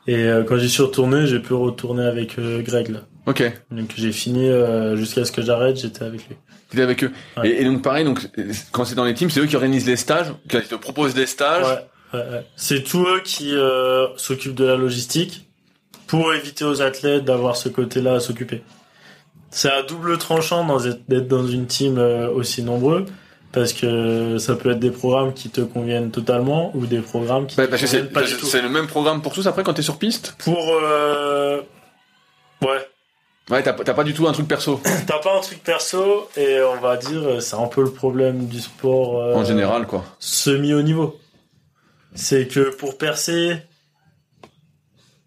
[0.08, 3.00] Et euh, quand j'y suis retourné, j'ai pu retourner avec euh, Greg là.
[3.26, 3.42] Ok.
[3.70, 6.36] Donc j'ai fini euh, jusqu'à ce que j'arrête, j'étais avec lui.
[6.70, 7.12] T'étais avec eux.
[7.36, 7.50] Ouais.
[7.50, 8.28] Et, et donc pareil, donc
[8.72, 11.26] quand c'est dans les teams, c'est eux qui organisent les stages, qui te proposent des
[11.26, 11.66] stages.
[11.66, 11.86] Ouais.
[12.56, 15.46] C'est tous eux qui euh, s'occupent de la logistique
[16.06, 18.62] pour éviter aux athlètes d'avoir ce côté-là à s'occuper.
[19.50, 20.66] C'est à double tranchant
[21.08, 23.06] d'être dans une team euh, aussi nombreux
[23.52, 27.56] parce que ça peut être des programmes qui te conviennent totalement ou des programmes qui
[27.56, 28.44] Bah, te parce conviennent pas du tout.
[28.46, 30.34] c'est le même programme pour tous après quand t'es sur piste?
[30.38, 31.60] Pour euh...
[32.62, 32.86] ouais,
[33.48, 36.80] Ouais, t'as pas du tout un truc perso t'as pas un truc perso et on
[36.80, 40.04] va dire c'est un peu le problème du sport euh, en général, quoi.
[40.18, 41.16] semi haut niveau.
[42.16, 43.58] C'est que pour percer,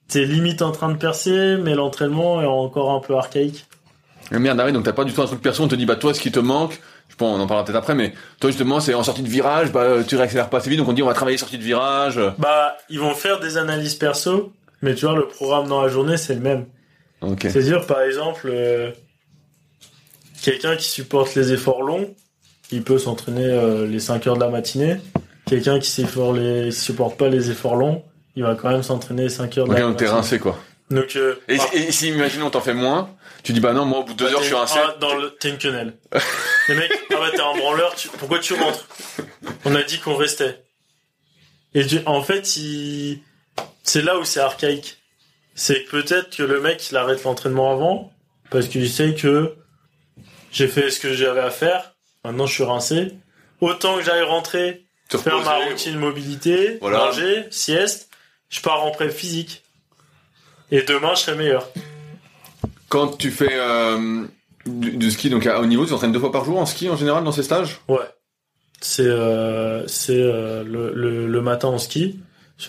[0.10, 3.65] t'es limite en train de percer, mais l'entraînement est encore un peu archaïque.
[4.32, 5.95] Mais merde, arrête, donc t'as pas du tout un truc perso, on te dit, bah
[5.95, 8.80] toi, ce qui te manque, je pense, on en parlera peut-être après, mais toi, justement,
[8.80, 11.08] c'est en sortie de virage, bah tu réaccélères pas assez vite, donc on dit, on
[11.08, 12.19] va travailler sortie de virage.
[12.38, 16.17] Bah, ils vont faire des analyses perso, mais tu vois, le programme dans la journée,
[16.17, 16.65] c'est le même.
[17.21, 17.41] Ok.
[17.43, 18.91] C'est-à-dire, par exemple, euh,
[20.41, 22.15] quelqu'un qui supporte les efforts longs,
[22.71, 24.97] il peut s'entraîner euh, les 5 heures de la matinée.
[25.49, 28.03] Quelqu'un qui supporte, les, supporte pas les efforts longs,
[28.35, 30.57] il va quand même s'entraîner les 5 heures Ok, donc t'es rincé, quoi.
[30.91, 33.09] Donc, euh, Et, par- et si, imaginons, t'en fais moins,
[33.43, 34.79] tu dis, bah non, moi, au bout de deux Bah, heures, je suis rincé.
[34.83, 35.93] ah, dans le, t'es une quenelle.
[36.67, 38.88] Les mecs, ah bah t'es un branleur, tu- pourquoi tu rentres?
[39.65, 40.63] On a dit qu'on restait.
[41.73, 43.21] Et tu- en fait, il...
[43.83, 44.97] c'est là où c'est archaïque.
[45.55, 48.12] c'est peut-être que le mec il arrête l'entraînement avant
[48.49, 49.55] parce qu'il sait que
[50.51, 51.93] j'ai fait ce que j'avais à faire.
[52.23, 53.12] Maintenant je suis rincé.
[53.62, 57.00] Autant que j'aille rentrer, Te faire ma routine mobilité, Voilà.
[57.00, 58.10] manger, sieste,
[58.50, 59.63] je pars en pré physique.
[60.72, 61.67] Et demain je serai meilleur.
[62.89, 64.26] Quand tu fais euh,
[64.65, 66.89] du, du ski, donc à haut niveau, tu t'entraînes deux fois par jour en ski
[66.89, 67.80] en général dans ces stages?
[67.88, 67.98] Ouais.
[68.82, 72.19] C'est euh, euh, le, le, le matin en ski.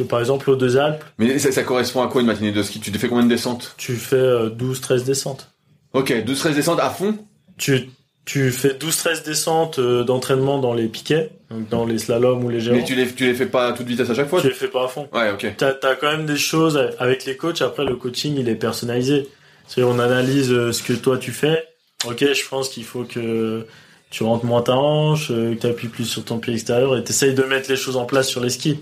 [0.08, 2.78] Par exemple, aux deux Alpes, Mais ça, ça correspond à quoi une matinée de ski?
[2.78, 3.74] Tu fais combien de descentes?
[3.76, 5.50] Tu fais euh, 12-13 descentes.
[5.94, 7.18] Ok, 12-13 descentes à fond?
[7.58, 7.90] Tu,
[8.24, 12.60] tu fais 12-13 descentes euh, d'entraînement dans les piquets, donc dans les slaloms ou les
[12.60, 12.76] géants.
[12.76, 14.54] Mais tu les, tu les fais pas à toute vitesse à chaque fois Tu les
[14.54, 15.08] fais pas à fond.
[15.12, 15.54] Ouais, ok.
[15.56, 17.62] T'as as quand même des choses avec les coachs.
[17.62, 19.28] Après, le coaching, il est personnalisé.
[19.66, 21.64] C'est on analyse euh, ce que toi tu fais.
[22.06, 23.66] Ok, je pense qu'il faut que
[24.10, 27.04] tu rentres moins ta hanche, euh, que tu appuies plus sur ton pied extérieur et
[27.04, 28.80] t'essayes de mettre les choses en place sur les skis.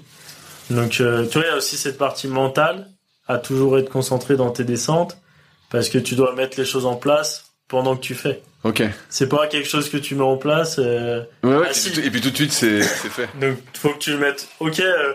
[0.70, 2.87] Donc, tu vois, il y a aussi cette partie mentale
[3.27, 5.18] à toujours être concentré dans tes descentes
[5.70, 8.42] parce que tu dois mettre les choses en place pendant que tu fais.
[8.64, 8.83] Ok.
[9.09, 10.78] C'est pas quelque chose que tu mets en place.
[10.78, 11.90] euh, Ouais, ouais, Ah, et, si.
[11.90, 13.28] puis, et puis tout de suite, c'est fait.
[13.40, 14.48] donc, faut que tu le mettes.
[14.61, 15.12] Ok, euh,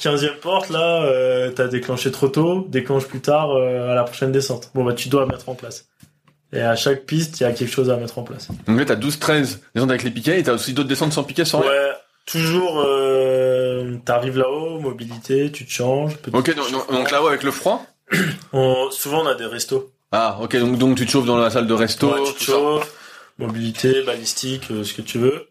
[0.00, 4.32] 15e porte, là, euh, t'as déclenché trop tôt, déclenche plus tard euh, à la prochaine
[4.32, 4.70] descente.
[4.74, 5.86] Bon, bah, tu dois mettre en place.
[6.52, 8.48] Et à chaque piste, il y a quelque chose à mettre en place.
[8.66, 11.44] Donc là, t'as 12-13 descentes avec les piquets et t'as aussi d'autres descentes sans piquet
[11.44, 11.90] sans rien Ouais,
[12.26, 16.14] toujours, euh, t'arrives là-haut, mobilité, tu te changes.
[16.32, 17.84] Ok, donc, donc- donc là-haut avec le froid
[18.52, 19.90] On- souvent, on a des restos.
[20.14, 22.12] Ah, ok, donc, donc tu te chauffes dans la salle de resto.
[22.12, 22.92] Ouais, tu te chauffes,
[23.38, 25.48] mobilité, balistique, euh, ce que tu veux.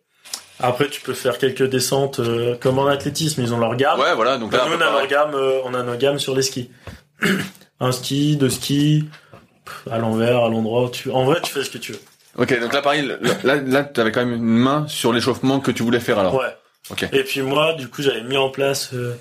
[0.60, 3.99] Après, tu peux faire quelques descentes euh, comme en athlétisme, ils ont leur gamme.
[3.99, 5.08] Ouais, voilà, donc Bah, là, nous, on a, pareil.
[5.10, 6.69] gammes, euh, on a nos gammes sur les skis.
[7.80, 9.10] un ski, deux skis,
[9.91, 10.89] à l'envers, à l'endroit.
[10.91, 11.12] Tu...
[11.12, 11.99] En vrai, tu fais ce que tu veux.
[12.38, 13.12] Ok, donc là, pareil,
[13.43, 16.36] là, là t'avais quand même une main sur l'échauffement que tu voulais faire alors.
[16.36, 16.56] Ouais.
[16.89, 17.08] Ok.
[17.12, 19.15] Et puis moi, du coup, j'avais mis en place euh,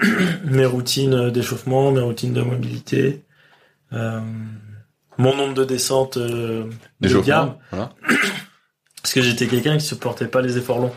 [0.44, 3.22] mes routines d'échauffement, mes routines de mobilité,
[3.92, 4.20] euh,
[5.18, 6.64] mon nombre de descentes euh,
[7.00, 7.56] de gamme.
[7.70, 7.92] Voilà.
[9.02, 10.92] Parce que j'étais quelqu'un qui supportait pas les efforts longs.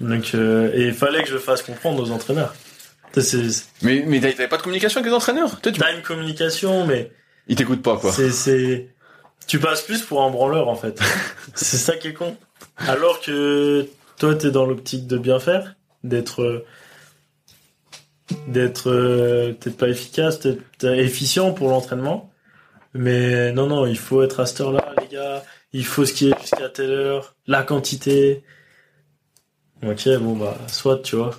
[0.00, 2.54] Donc, euh, et il fallait que je fasse comprendre aux entraîneurs.
[3.16, 5.60] C'est- Mais, mais t'avais pas de communication avec les entraîneurs?
[5.60, 5.78] Toi, tu...
[5.78, 7.12] T'as une communication, mais
[7.46, 8.10] Ils t'écoutent pas, quoi.
[8.10, 8.88] C'est, c'est,
[9.46, 10.98] tu passes plus pour un branleur, en fait.
[11.54, 12.36] c'est ça qui est con.
[12.78, 13.86] Alors que
[14.18, 16.64] toi, t'es dans l'optique de bien faire, d'être,
[18.48, 22.32] d'être, euh, peut-être pas efficace, peut-être euh, efficient pour l'entraînement.
[22.94, 25.42] Mais non, non, il faut être à cette heure-là, les gars.
[25.72, 27.34] Il faut skier jusqu'à telle heure.
[27.46, 28.44] La quantité.
[29.86, 31.32] Ok, bon, bah, soit, tu vois.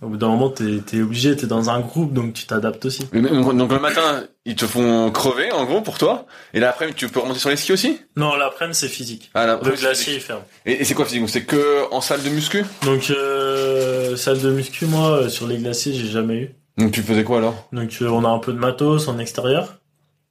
[0.00, 3.08] Au bout d'un moment, t'es, obligé, t'es dans un groupe, donc tu t'adaptes aussi.
[3.10, 6.26] Mais- Donc, le matin, ils te font crever, en gros, pour toi.
[6.54, 7.98] Et l'après, tu peux remonter sur les skis aussi?
[8.16, 9.30] Non, l'après-midi, c'est physique.
[9.34, 10.42] Ah, Le glacier, il ferme.
[10.66, 11.28] Et, et c'est quoi physique?
[11.28, 12.64] C'est que en salle de muscu?
[12.84, 16.50] Donc euh, salle de muscu, moi euh, sur les glaciers, j'ai jamais eu.
[16.76, 17.68] Donc tu faisais quoi alors?
[17.72, 19.77] Donc euh, on a un peu de matos en extérieur.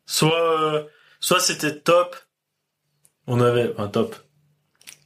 [0.08, 0.84] Soit euh,
[1.20, 2.16] soit c'était top.
[3.28, 4.16] On avait un top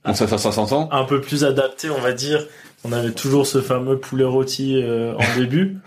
[0.05, 2.45] Donc ça, ça, ça s'entend un peu plus adapté, on va dire.
[2.83, 5.77] On avait toujours ce fameux poulet rôti euh, en début.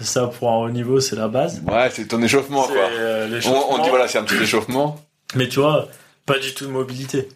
[0.00, 1.62] Ça pour un haut niveau, c'est la base.
[1.66, 2.76] Ouais, c'est ton échauffement, quoi.
[2.76, 3.72] euh, On, l'échauffement.
[3.74, 5.00] on dit voilà, c'est un petit échauffement.
[5.34, 5.88] Mais tu vois,
[6.26, 7.28] pas du tout de mobilité.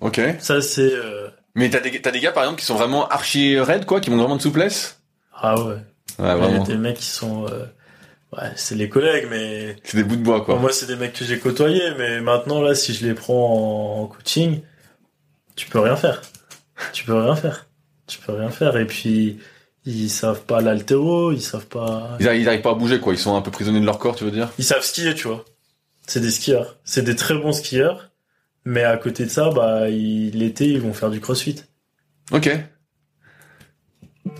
[0.00, 0.20] Ok.
[0.38, 0.92] Ça c'est
[1.54, 4.10] Mais t'as des, t'as des gars, par exemple, qui sont vraiment archi raides, quoi, qui
[4.10, 5.00] manquent vraiment de souplesse?
[5.34, 5.74] Ah ouais.
[5.74, 5.80] Ouais,
[6.18, 6.64] Il y a vraiment.
[6.64, 7.46] des mecs qui sont
[8.32, 10.54] ouais, c'est les collègues mais C'est des bouts de bois, quoi.
[10.54, 14.02] Bon, moi, c'est des mecs que j'ai côtoyés, mais maintenant, là, si je les prends
[14.02, 14.60] en, coaching,
[15.56, 16.22] tu peux rien faire.
[16.92, 17.66] Tu peux rien faire.
[18.06, 18.76] Tu peux rien faire.
[18.76, 19.38] Et puis,
[19.84, 22.16] ils savent pas l'altéro, ils savent pas...
[22.20, 23.12] Ils arrivent, ils arrivent pas à bouger, quoi.
[23.12, 24.50] Ils sont un peu prisonniers de leur corps, tu veux dire?
[24.58, 25.44] Ils savent skier, tu vois.
[26.06, 26.78] C'est des skieurs.
[26.84, 28.10] C'est des très bons skieurs.
[28.64, 31.62] Mais à côté de ça, bah, l'été, ils vont faire du crossfit.
[32.30, 32.50] Ok.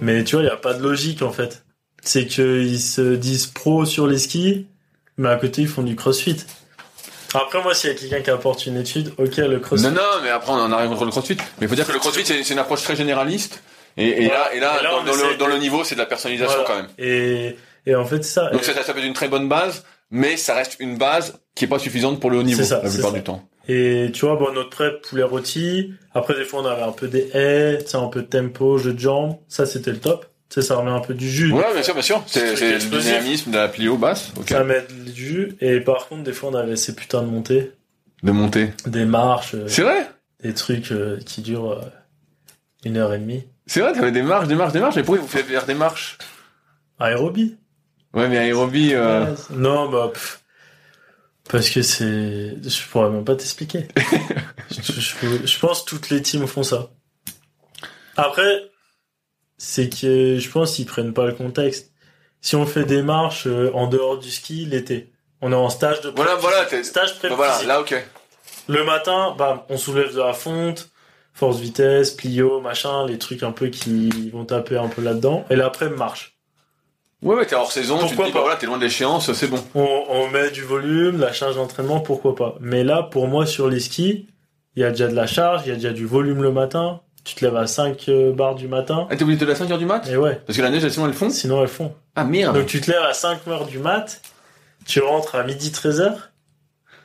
[0.01, 1.65] Mais tu vois, il y a pas de logique, en fait.
[2.03, 4.67] C'est qu'ils se disent pro sur les skis,
[5.17, 6.37] mais à côté, ils font du crossfit.
[7.35, 9.87] Après, moi, s'il y a quelqu'un qui apporte une étude, ok, le crossfit.
[9.87, 11.37] Non, non, mais après, on en a rien contre le crossfit.
[11.37, 13.63] Mais il faut dire que le crossfit, c'est une approche très généraliste.
[13.97, 14.45] Et, et Voilà.
[14.45, 16.67] là, et là, Et là, dans, le, dans niveau, c'est de la personnalisation Voilà.
[16.69, 16.89] quand même.
[16.99, 18.51] Et, et en fait, ça.
[18.51, 21.65] Donc ça, ça peut être une très bonne base, mais ça reste une base qui
[21.67, 23.17] est pas suffisante pour le haut niveau ça, la plupart ça.
[23.17, 23.45] du temps.
[23.69, 25.93] Et tu vois, bon, notre prep, poulet rôti.
[26.15, 28.99] Après, des fois, on avait un peu des haies, un peu de tempo, jeu de
[28.99, 29.37] jambes.
[29.49, 30.27] Ça, c'était le top.
[30.51, 31.53] Tu sais, ça remet un peu du jus.
[31.53, 32.23] Ouais, bien sûr, bien sûr.
[32.27, 33.09] C'est explosif.
[33.13, 34.49] dynamisme, de la plio basse, ok.
[34.49, 35.57] Ça met du jus.
[35.61, 37.71] Et par contre, des fois, on avait ces putains de montées,
[38.25, 38.73] De monter.
[38.87, 40.11] des marches, euh, C'est vrai?
[40.43, 41.81] des trucs euh, qui durent euh,
[42.85, 43.45] une heure et demie.
[43.67, 44.97] C'est vrai, t'avais des marches, des marches, des marches.
[44.97, 46.19] Mais pourquoi vous faites faire des marches?
[46.99, 47.57] Aérobie.
[48.13, 49.27] Ouais, mais aérobie, euh...
[49.27, 50.41] Ouais, non, bah, pff,
[51.49, 53.87] parce que c'est, je pourrais même pas t'expliquer.
[54.73, 56.91] je, je- je pense que toutes les teams font ça.
[58.17, 58.71] Après,
[59.63, 61.93] c'est que je pense qu'ils prennent pas le contexte.
[62.41, 66.01] si on fait des marches euh, en dehors du ski l'été, on est en stage
[66.01, 67.95] de Voilà, voilà, stage pré Bah voilà, là, ok.
[68.69, 70.89] Le matin, bah, on soulève de la fonte,
[71.35, 75.45] force vitesse, plio, machin, les trucs un peu qui vont taper un peu là-dedans.
[75.51, 76.39] Et l'après marche.
[77.21, 78.83] Ouais, ouais, t'es hors saison, tu te Pourquoi dis, pas bah voilà, t'es loin de
[78.83, 79.63] l'échéance, c'est bon.
[79.75, 82.55] On, on met du volume, la charge d'entraînement, pourquoi pas.
[82.61, 84.27] Mais là, pour moi, sur les skis,
[84.75, 87.03] il y a déjà de la charge, il y a déjà du volume le matin.
[87.25, 89.07] Tu te lèves à 5 euh, barres du matin.
[89.11, 90.09] Ah, t'es obligé de la 5h du mat?
[90.09, 91.31] Et ouais, Parce que la neige, sinon, elles font?
[91.31, 91.95] sinon elles font.
[92.17, 92.57] Ah, merde.
[92.57, 94.21] Donc tu te lèves à 5 heures du mat,
[94.87, 96.31] tu rentres à midi 13 heures,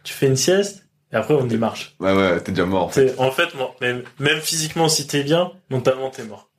[0.03, 1.95] tu fais une sieste, et après on démarche.
[1.99, 3.13] Ouais, ouais, t'es déjà mort, en fait.
[3.17, 3.49] En fait,
[3.81, 6.49] même, même physiquement, si t'es bien, mentalement t'es mort.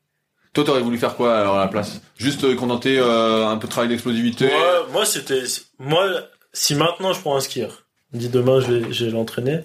[0.52, 2.00] Toi, t'aurais voulu faire quoi, alors, à la place?
[2.16, 4.48] Juste euh, contenter, euh, un peu de travail d'explosivité?
[4.48, 5.42] Moi, moi c'était,
[5.78, 6.06] moi,
[6.52, 9.60] si maintenant je prends un skieur, je dis demain je vais, je vais l'entraîner,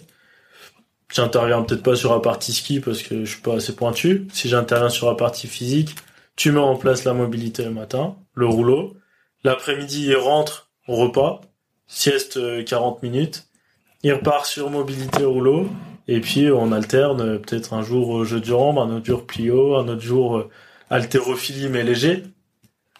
[1.13, 4.27] j'interviens peut-être pas sur la partie ski parce que je suis pas assez pointu.
[4.33, 5.95] Si j'interviens sur la partie physique,
[6.35, 8.95] tu mets en place la mobilité le matin, le rouleau.
[9.43, 11.41] L'après-midi, il rentre au repas,
[11.87, 13.47] sieste euh, 40 minutes.
[14.03, 15.69] Il repart sur mobilité rouleau.
[16.07, 19.25] Et puis, on alterne euh, peut-être un jour euh, jeu du rampe, un autre jour
[19.25, 20.49] plio, un autre jour euh,
[20.89, 22.23] haltérophilie mais léger.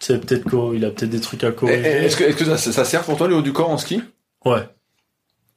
[0.00, 1.88] C'est peut-être qu'il a peut-être des trucs à Eh, eh, corriger.
[1.88, 4.02] Est-ce que, ça, ça sert pour toi, le haut du corps en ski?
[4.44, 4.68] Ouais.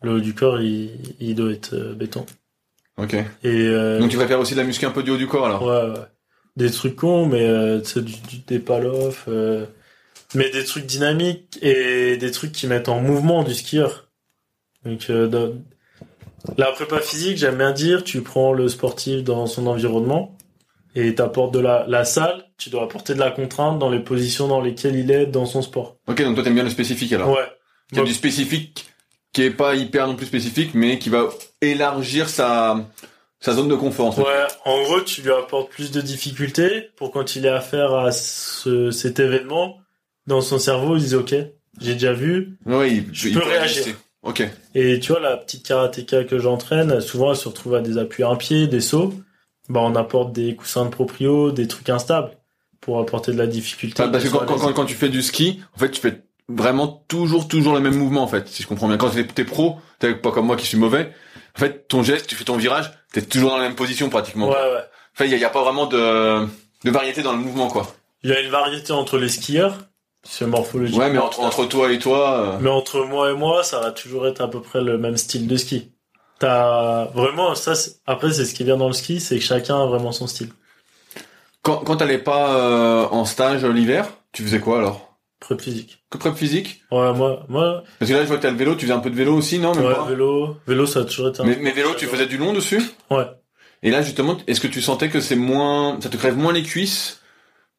[0.03, 2.25] Le haut du corps, il, il doit être euh, béton.
[2.97, 3.13] Ok.
[3.13, 5.27] Et euh, Donc tu vas faire aussi de la muscu un peu du haut du
[5.27, 5.63] corps, alors?
[5.63, 6.05] ouais, ouais.
[6.55, 9.65] des trucs cons, mais euh, tu sais, du, du des pal-off, euh,
[10.33, 14.09] mais des trucs dynamiques et des trucs qui mettent en mouvement du skieur.
[14.85, 15.53] Donc euh, dans-
[16.57, 20.37] la prépa physique, j'aime bien dire, tu prends le sportif dans son environnement
[20.93, 24.47] et t'apportes de la, la salle, tu dois apporter de la contrainte dans les positions
[24.47, 25.97] dans lesquelles il est dans son sport.
[26.07, 27.29] Ok, donc toi t'aimes bien le spécifique, alors?
[27.31, 27.45] Ouais.
[27.91, 28.85] Il y a du spécifique
[29.35, 31.27] qui est pas hyper non plus spécifique, mais qui va
[31.59, 32.87] élargir sa,
[33.41, 34.21] sa zone de confort, en fait.
[34.21, 38.13] Ouais, en gros, tu lui apportes plus de difficultés pour quand il est affaire à
[38.13, 39.77] ce, cet événement,
[40.25, 41.35] dans son cerveau, il dit ok,
[41.81, 42.57] j'ai déjà vu.
[42.65, 43.61] Il, Je peux peut réagir.
[43.83, 43.95] résister.
[44.23, 44.47] Ok.
[44.73, 48.23] Et tu vois, la petite karatéka que j'entraîne, souvent elle se retrouve à des appuis
[48.23, 49.13] à un pied, des sauts.
[49.67, 52.31] Bah, on apporte des coussins de proprio, des trucs instables
[52.79, 54.01] pour apporter de la difficulté.
[54.01, 57.03] Enfin, parce que quand, quand, quand tu fais du ski, en fait, tu fais vraiment
[57.07, 58.97] toujours, toujours le même mouvement, en fait, si je comprends bien.
[58.97, 61.11] Quand t'es, t'es pro, t'es pas comme moi qui suis mauvais,
[61.55, 64.47] en fait, ton geste, tu fais ton virage, t'es toujours dans la même position, pratiquement.
[64.49, 64.83] Ouais, ouais.
[65.21, 66.45] Il y, a- il y a pas vraiment de,
[66.83, 67.87] de variété dans le mouvement, quoi.
[68.23, 69.77] Il y a une variété entre les skieurs,
[70.23, 70.97] c'est morphologique.
[70.97, 73.91] Ouais, mais entre, entre toi et toi, euh, Mais entre moi et moi, ça va
[73.91, 75.91] toujours être à peu près le même style de ski.
[76.39, 77.75] T'as vraiment ça.
[77.75, 80.27] c'est- Après, c'est ce qui vient dans le ski, c'est que chacun a vraiment son
[80.27, 80.49] style.
[81.61, 85.14] quand, quand t'allais pas euh, en stage l'hiver, tu faisais quoi, alors?
[85.39, 86.03] Prep physique.
[86.09, 86.81] Que prep physique?
[86.91, 88.99] Ouais, moi, moi, Parce que là, je vois que t'as le vélo, tu faisais un
[88.99, 89.75] peu de vélo aussi, non?
[89.75, 91.41] Même ouais, pas vélo, vélo, ça a toujours été.
[91.41, 92.81] un- mais, mais vélo, tu faisais du long dessus?
[93.11, 93.25] Ouais.
[93.83, 96.63] Et là, justement, est-ce que tu sentais que c'est moins, ça te crève moins les
[96.63, 97.21] cuisses?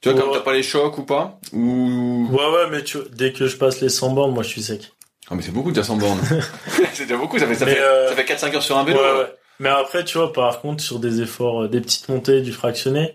[0.02, 0.24] Tu vois, Ouais.
[0.24, 1.40] comme t'as pas les chocs ou pas?
[1.52, 2.28] Ou...
[2.30, 4.92] Ouais, ouais, mais tu, dès que je passe les 100 bornes, moi, je suis sec.
[5.30, 6.20] Ah, mais c'est beaucoup déjà 100 bornes.
[6.92, 8.92] c'est déjà beaucoup, ça fait, ça fait, euh, ça fait 4-5 heures sur un Ouais,
[8.92, 9.00] vélo.
[9.00, 9.34] ouais.
[9.58, 13.14] Mais après, tu vois, par contre, sur des efforts, euh, des petites montées, du fractionné,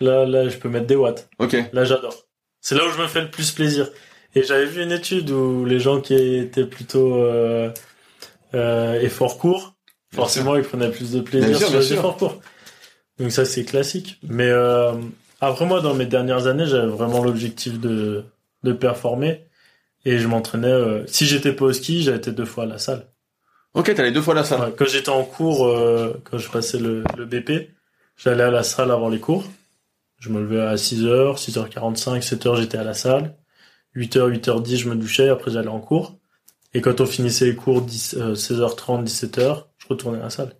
[0.00, 1.30] là, là, je peux mettre des watts.
[1.38, 1.56] Ok.
[1.72, 2.14] Là, j'adore.
[2.60, 3.88] C'est là où je me fais le plus plaisir.
[4.34, 7.70] Et j'avais vu une étude où les gens qui étaient plutôt euh,
[8.54, 9.74] euh, efforts courts,
[10.14, 11.96] forcément, ils prenaient plus de plaisir Bien sûr, sur les sûr.
[11.98, 12.40] efforts courts.
[13.18, 14.18] Donc ça, c'est classique.
[14.22, 14.92] Mais euh,
[15.40, 18.24] après, moi, dans mes dernières années, j'avais vraiment l'objectif de,
[18.64, 19.44] de performer.
[20.04, 20.68] Et je m'entraînais...
[20.68, 23.06] euh, si j'étais pas au ski, j'avais été deux fois à la salle.
[23.74, 24.60] Ok, t'allais deux fois la salle.
[24.60, 27.70] Ouais, quand j'étais en cours, euh, quand je passais le, le BP,
[28.16, 29.44] j'allais à la salle avant les cours.
[30.18, 33.36] Je me levais à 6h, 6h45, 7h, j'étais à la salle.
[33.94, 36.18] 8h, 8h10, je me douchais, après j'allais en cours.
[36.74, 40.54] Et quand on finissait les cours, 10, euh, 16h30, 17h, je retournais à la salle.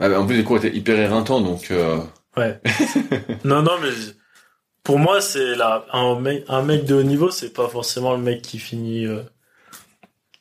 [0.00, 1.98] Ah, bah, en plus, les cours étaient hyper éreintants, donc, euh...
[2.36, 2.60] Ouais.
[3.44, 3.90] non, non, mais
[4.82, 8.22] pour moi, c'est là, un mec, un mec de haut niveau, c'est pas forcément le
[8.22, 9.22] mec qui finit euh,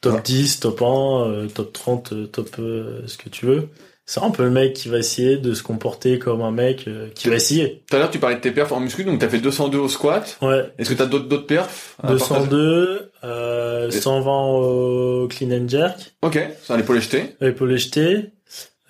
[0.01, 0.21] top Ouais.
[0.21, 3.69] 10, top 1, euh, top 30, euh, top euh, ce que tu veux.
[4.05, 7.07] C'est un peu le mec qui va essayer de se comporter comme un mec euh,
[7.15, 7.83] qui va essayer.
[7.89, 9.87] tout à l'heure, tu parlais de tes perfs en muscu, donc t'as fait 202 au
[9.87, 10.37] squat.
[10.41, 10.73] Ouais.
[10.77, 11.95] Est-ce que t'as d'autres, d'autres perfs?
[12.03, 12.41] à partager?
[12.49, 17.35] 202, euh, 120 au clean and jerk, Ok, ça, l'épaule jetée.
[17.39, 18.31] épaule jeté,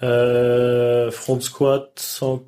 [0.02, 2.44] euh, front squat, 100,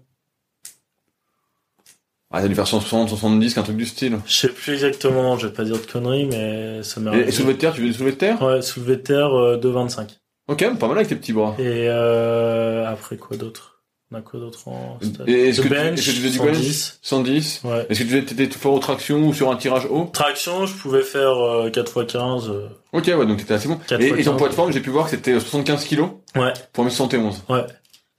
[2.32, 4.18] Ah, t'as dû faire 160, 170, un truc du style.
[4.26, 7.32] je sais plus exactement, je vais pas dire de conneries, mais ça m'est Et, et
[7.32, 8.42] soulevé de terre, tu veux du soulevé de terre?
[8.42, 10.18] Ouais, soulevé de terre, euh, 2,25.
[10.48, 11.56] Ok, pas mal avec tes petits bras.
[11.58, 13.82] Et euh, après quoi d'autre?
[14.12, 16.40] On a quoi d'autre en stage Et est-ce que, tu, est-ce que tu faisais du
[16.40, 16.56] bench?
[16.58, 17.00] 110.
[17.02, 17.62] 110?
[17.64, 17.88] Ouais.
[17.90, 20.10] Est-ce que tu t'étais tout fort aux tractions ou sur un tirage haut?
[20.14, 22.50] Traction, je pouvais faire euh, 4x15.
[22.52, 23.80] euh, Ok, ouais, donc t'étais assez bon.
[23.88, 24.38] 4 Et, et ton 15.
[24.38, 27.34] poids de forme, j'ai pu voir que c'était 75 kilos Ouais, pour 1m71.
[27.50, 27.66] ouais,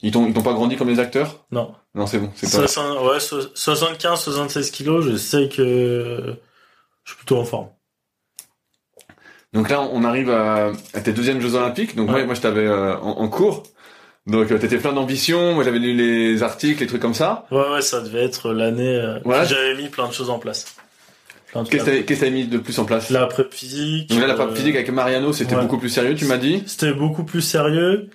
[0.02, 1.46] Ils t'ont, ils t'ont pas grandi comme les acteurs?
[1.52, 1.72] non.
[1.94, 2.66] Non, c'est bon, c'est pas.
[2.66, 6.34] 60 ouais, so- 75, 76 kilos, je sais que
[7.04, 7.68] Je suis plutôt en forme.
[9.56, 11.96] Donc là, on arrive à, tes deuxièmes Jeux Olympiques.
[11.96, 13.62] Donc moi, moi, je t'avais en, en, cours.
[14.26, 15.54] Donc euh, t'étais plein d'ambition.
[15.54, 17.46] Moi, j'avais lu les articles, les trucs comme ça.
[17.50, 18.96] Ouais, ouais, ça devait être l'année.
[18.96, 20.76] Euh, J'avais mis plein de choses en place.
[21.70, 23.08] Qu'est-ce que t'as mis de plus en place?
[23.08, 24.10] La prep physique.
[24.10, 26.62] Donc là, la prep euh, physique avec Mariano, c'était beaucoup plus sérieux, tu m'as dit?
[26.66, 28.10] C'était beaucoup plus sérieux,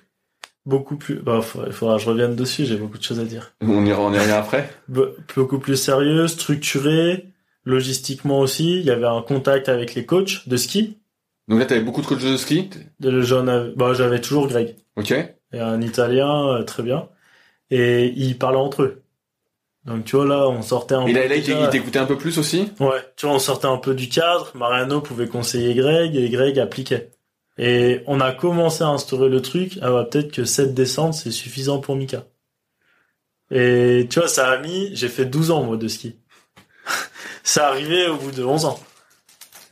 [0.68, 1.16] beaucoup plus.
[1.16, 2.66] Bah, il faudra que je revienne dessus.
[2.66, 3.54] J'ai beaucoup de choses à dire.
[3.62, 4.70] On ira, on revient après?
[5.36, 7.34] beaucoup plus sérieux, structuré,
[7.66, 8.80] logistiquement aussi.
[8.80, 11.01] Il y avait un contact avec les coachs de ski.
[11.48, 12.70] Donc là, t'avais beaucoup de coachs de ski.
[13.00, 14.76] Bah, j'avais toujours Greg.
[14.96, 15.12] Ok.
[15.12, 17.10] Et un Italien, euh, très bien.
[17.70, 19.04] Et ils parlaient entre eux.
[19.86, 22.38] Donc tu vois là, on sortait un et là, là il t'écoutait un peu plus
[22.38, 24.52] aussi Ouais, tu vois, on sortait un peu du cadre.
[24.54, 27.12] Mariano pouvait conseiller Greg et Greg appliquait.
[27.58, 29.80] Et on a commencé à instaurer le truc.
[29.82, 32.26] Ah bah peut-être que cette descente c'est suffisant pour Mika.
[33.50, 34.96] Et tu vois, ça a mis.
[34.96, 36.16] J'ai fait 12 ans moi de ski.
[37.44, 38.80] ça arrivé au bout de 11 ans.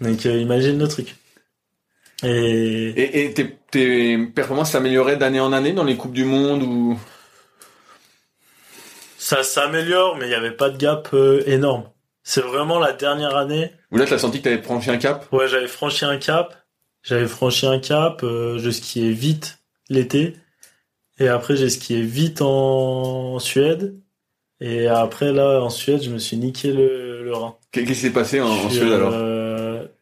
[0.02, 1.19] Donc euh, imagine le truc.
[2.24, 7.00] Et, et, tes, tes performances s'amélioraient d'année en année dans les coupes du monde ou?
[9.18, 11.84] Ça s'améliore, mais il n'y avait pas de gap euh, énorme.
[12.24, 13.72] C'est vraiment la dernière année.
[13.92, 15.32] Où là, tu as senti que tu avais franchi un cap?
[15.32, 16.56] Ouais, j'avais franchi un cap.
[17.04, 18.22] J'avais franchi un cap.
[18.24, 19.60] Euh, je skiais vite
[19.90, 20.36] l'été.
[21.20, 24.00] Et après, j'ai skié vite en Suède.
[24.62, 27.56] Et après, là, en Suède, je me suis niqué le, le rein.
[27.72, 29.12] Qu'est-ce qui s'est passé en, Suède alors?
[29.14, 29.49] euh,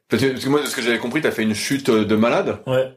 [0.10, 2.60] parce que, moi, de ce que j'avais compris, t'as fait une chute de malade.
[2.68, 2.93] Ouais.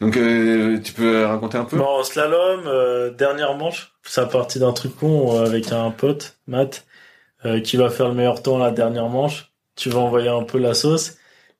[0.00, 1.80] Donc euh, tu peux raconter un peu?
[1.80, 6.38] En slalom, euh, dernière manche, ça a parti d'un truc con euh, avec un pote,
[6.46, 6.86] Matt,
[7.64, 9.52] qui va faire le meilleur temps la dernière manche.
[9.74, 11.16] Tu vas envoyer un peu la sauce.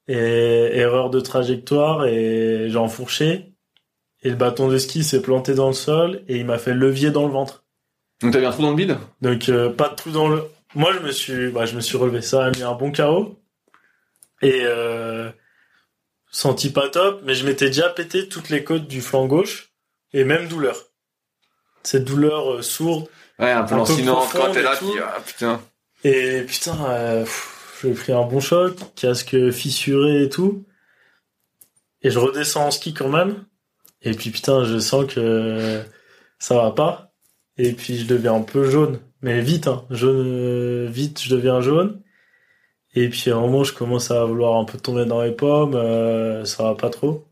[0.09, 3.53] Et erreur de trajectoire et j'ai enfourché.
[4.22, 7.11] Et le bâton de ski s'est planté dans le sol et il m'a fait levier
[7.11, 7.64] dans le ventre.
[8.22, 8.97] Donc t'avais un trou dans le bide?
[9.20, 10.44] Donc pas de trou dans le...
[10.76, 12.20] Moi je me suis, bah, je me suis relevé.
[12.20, 13.36] Ça a mis un bon carreau.
[14.43, 14.64] Et
[16.37, 19.72] senti pas top, mais je m'étais déjà pété toutes les côtes du flanc gauche
[20.12, 20.76] et même douleur.
[21.82, 23.09] Cette douleur euh, sourde.
[23.39, 25.61] Ouais, un peu lancinante quand t'es là, ah, putain.
[26.05, 27.24] Et putain, euh,
[27.82, 30.66] j'ai pris un bon choc, casque fissuré et tout.
[32.03, 33.45] Et je redescends en ski quand même.
[34.03, 35.82] Et puis putain, je sens que
[36.39, 37.12] ça va pas.
[37.57, 39.01] Et puis je deviens un peu jaune.
[39.22, 39.87] Mais vite, hein.
[39.91, 42.03] Jaune, euh, vite, je deviens jaune.
[42.97, 45.74] Et puis à un moment, je commence à vouloir un peu tomber dans les pommes,
[45.74, 47.26] euh, ça va pas trop.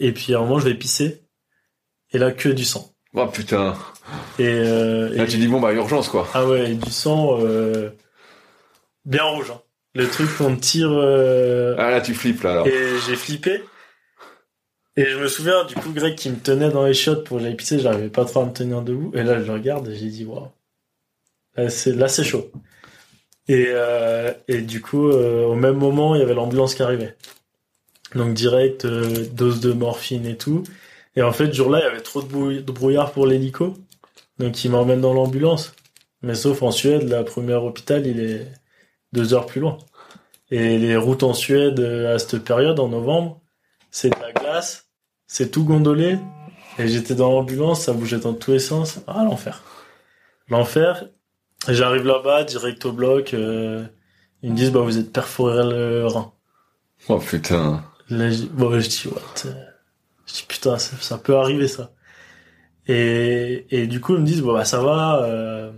[0.00, 1.22] Et puis à un moment, je vais pisser.
[2.12, 2.92] Et là, que du sang.
[3.14, 3.76] Oh putain.
[4.40, 6.28] Et, euh, là, tu dis bon bah urgence quoi.
[6.34, 7.90] Ah ouais, du sang euh,
[9.04, 9.52] bien rouge.
[9.52, 9.60] Hein.
[9.94, 10.90] Le truc qu'on tire.
[10.90, 12.66] Ah là, tu flippes là alors.
[12.66, 13.62] Et j'ai flippé.
[14.96, 17.44] Et je me souviens du coup Greg qui me tenait dans les shots pour que
[17.44, 19.12] j'aille pisser, j'arrivais pas trop à me tenir debout.
[19.14, 20.48] Et là, je regarde et j'ai dit waouh.
[21.56, 22.50] Là, c'est là, c'est chaud.
[23.48, 27.16] Et, euh, et du coup, euh, au même moment, il y avait l'ambulance qui arrivait.
[28.14, 30.62] Donc direct, euh, dose de morphine et tout.
[31.16, 33.74] Et en fait, ce jour-là, il y avait trop de, brouillard pour l'hélico.
[34.38, 35.74] Donc ils m'emmènent dans l'ambulance.
[36.22, 38.46] Mais sauf en Suède, la première hôpital, il est
[39.12, 39.78] deux heures plus loin.
[40.50, 43.40] Et les routes en Suède à cette période, en novembre,
[43.90, 44.88] c'est de la glace,
[45.26, 46.18] c'est tout gondolé.
[46.78, 49.00] Et j'étais dans l'ambulance, ça bougeait dans tous les sens.
[49.06, 49.62] Ah, l'enfer.
[50.48, 51.04] L'enfer.
[51.68, 53.34] J'arrive là-bas, direct au bloc.
[53.34, 53.84] Euh,
[54.42, 56.32] ils me disent, bah, vous êtes perforé le rein.
[57.08, 57.82] Oh putain.
[58.10, 59.50] Là, je, bon, je dis, what?
[60.26, 61.92] Je dis, putain, ça, peut arriver, ça.
[62.86, 65.72] Et, et du coup, ils me disent, bon, bah, ça va, euh,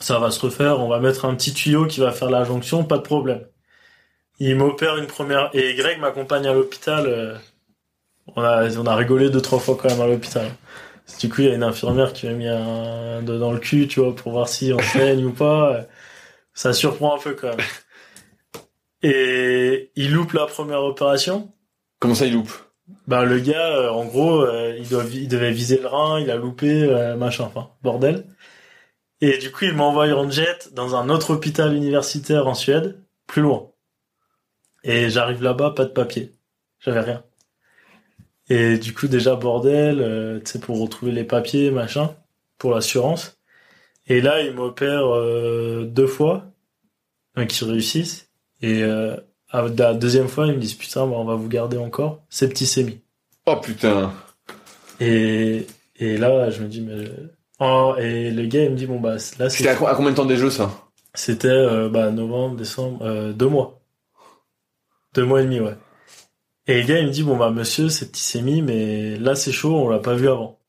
[0.00, 2.84] ça va se refaire, on va mettre un petit tuyau qui va faire la jonction,
[2.84, 3.46] pas de problème.
[4.38, 7.36] Il m'opère une première, et Greg m'accompagne à l'hôpital, euh,
[8.36, 10.50] on a, on a rigolé deux, trois fois quand même à l'hôpital.
[11.18, 13.88] Du coup, il y a une infirmière qui m'a mis un doigt dans le cul,
[13.88, 15.86] tu vois, pour voir si on saigne ou pas.
[16.54, 17.66] Ça surprend un peu quand même.
[19.02, 21.52] Et il loupe la première opération.
[21.98, 22.52] Comment ça, il loupe?
[23.06, 26.30] Ben le gars, euh, en gros, euh, il, doit, il devait viser le rein, il
[26.30, 28.26] a loupé, euh, machin, enfin, bordel.
[29.20, 33.42] Et du coup, il m'envoie en jet dans un autre hôpital universitaire en Suède, plus
[33.42, 33.70] loin.
[34.82, 36.32] Et j'arrive là-bas, pas de papier.
[36.80, 37.24] J'avais rien.
[38.50, 42.16] Et du coup, déjà, bordel, euh, tu sais, pour retrouver les papiers, machin,
[42.58, 43.38] pour l'assurance.
[44.08, 46.46] Et là, ils m'opèrent euh, deux fois,
[47.36, 48.28] un qui réussissent.
[48.60, 49.16] Et euh,
[49.50, 53.00] à la deuxième fois, ils me disent, putain, bah, on va vous garder encore septicémie.
[53.46, 54.12] Oh putain
[54.98, 57.04] Et, et là, je me dis, mais...
[57.60, 59.48] Oh, et le gars, il me dit, bon, bah, là, c'est...
[59.48, 60.72] C'était à, combien de temps des jeux, ça?
[61.14, 63.80] C'était, bah, novembre, décembre, deux mois.
[65.14, 65.76] Deux mois et demi, ouais.
[66.70, 69.74] Et le gars, il me dit, bon, bah, monsieur, c'est septicémie, mais là, c'est chaud,
[69.74, 70.60] on l'a pas vu avant.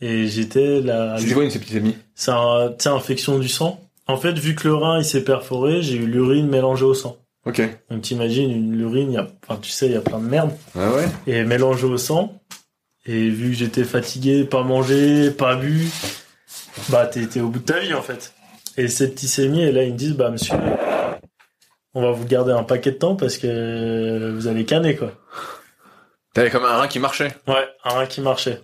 [0.00, 1.16] Et j'étais là.
[1.16, 1.96] C'est quoi une septicémie?
[2.16, 3.80] C'est un, infection du sang.
[4.08, 7.18] En fait, vu que le rein, il s'est perforé, j'ai eu l'urine mélangée au sang.
[7.46, 7.62] Ok.
[7.88, 10.26] Donc t'imagines une l'urine, il y a, enfin tu sais, il y a plein de
[10.26, 11.04] merde Ah ouais?
[11.28, 12.40] et mélangé au sang.
[13.06, 15.88] Et vu que j'étais fatigué, pas mangé, pas bu,
[16.88, 18.34] bah t'es t'es au bout de ta vie en fait.
[18.76, 20.54] Et septicémie, et là ils me disent bah monsieur,
[21.98, 25.12] on va vous garder un paquet de temps parce que vous allez canner quoi.
[26.34, 27.34] T'avais comme un rein qui marchait.
[27.46, 28.60] Ouais, un rein qui marchait.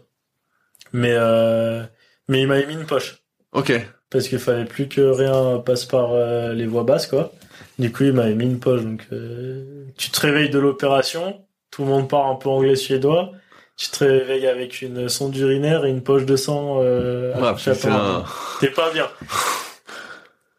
[0.93, 1.82] Mais euh,
[2.28, 3.16] mais il m'avait mis une poche
[3.53, 3.72] Ok.
[4.11, 7.32] parce qu'il fallait plus que rien passe par euh, les voies basses quoi.
[7.78, 11.82] Du coup il m'avait mis une poche donc euh, tu te réveilles de l'opération, tout
[11.82, 13.32] le monde part un peu anglais suédois.
[13.76, 18.24] Tu te réveilles avec une sonde urinaire et une poche de sang euh, Ah.
[18.61, 19.09] T'es pas bien.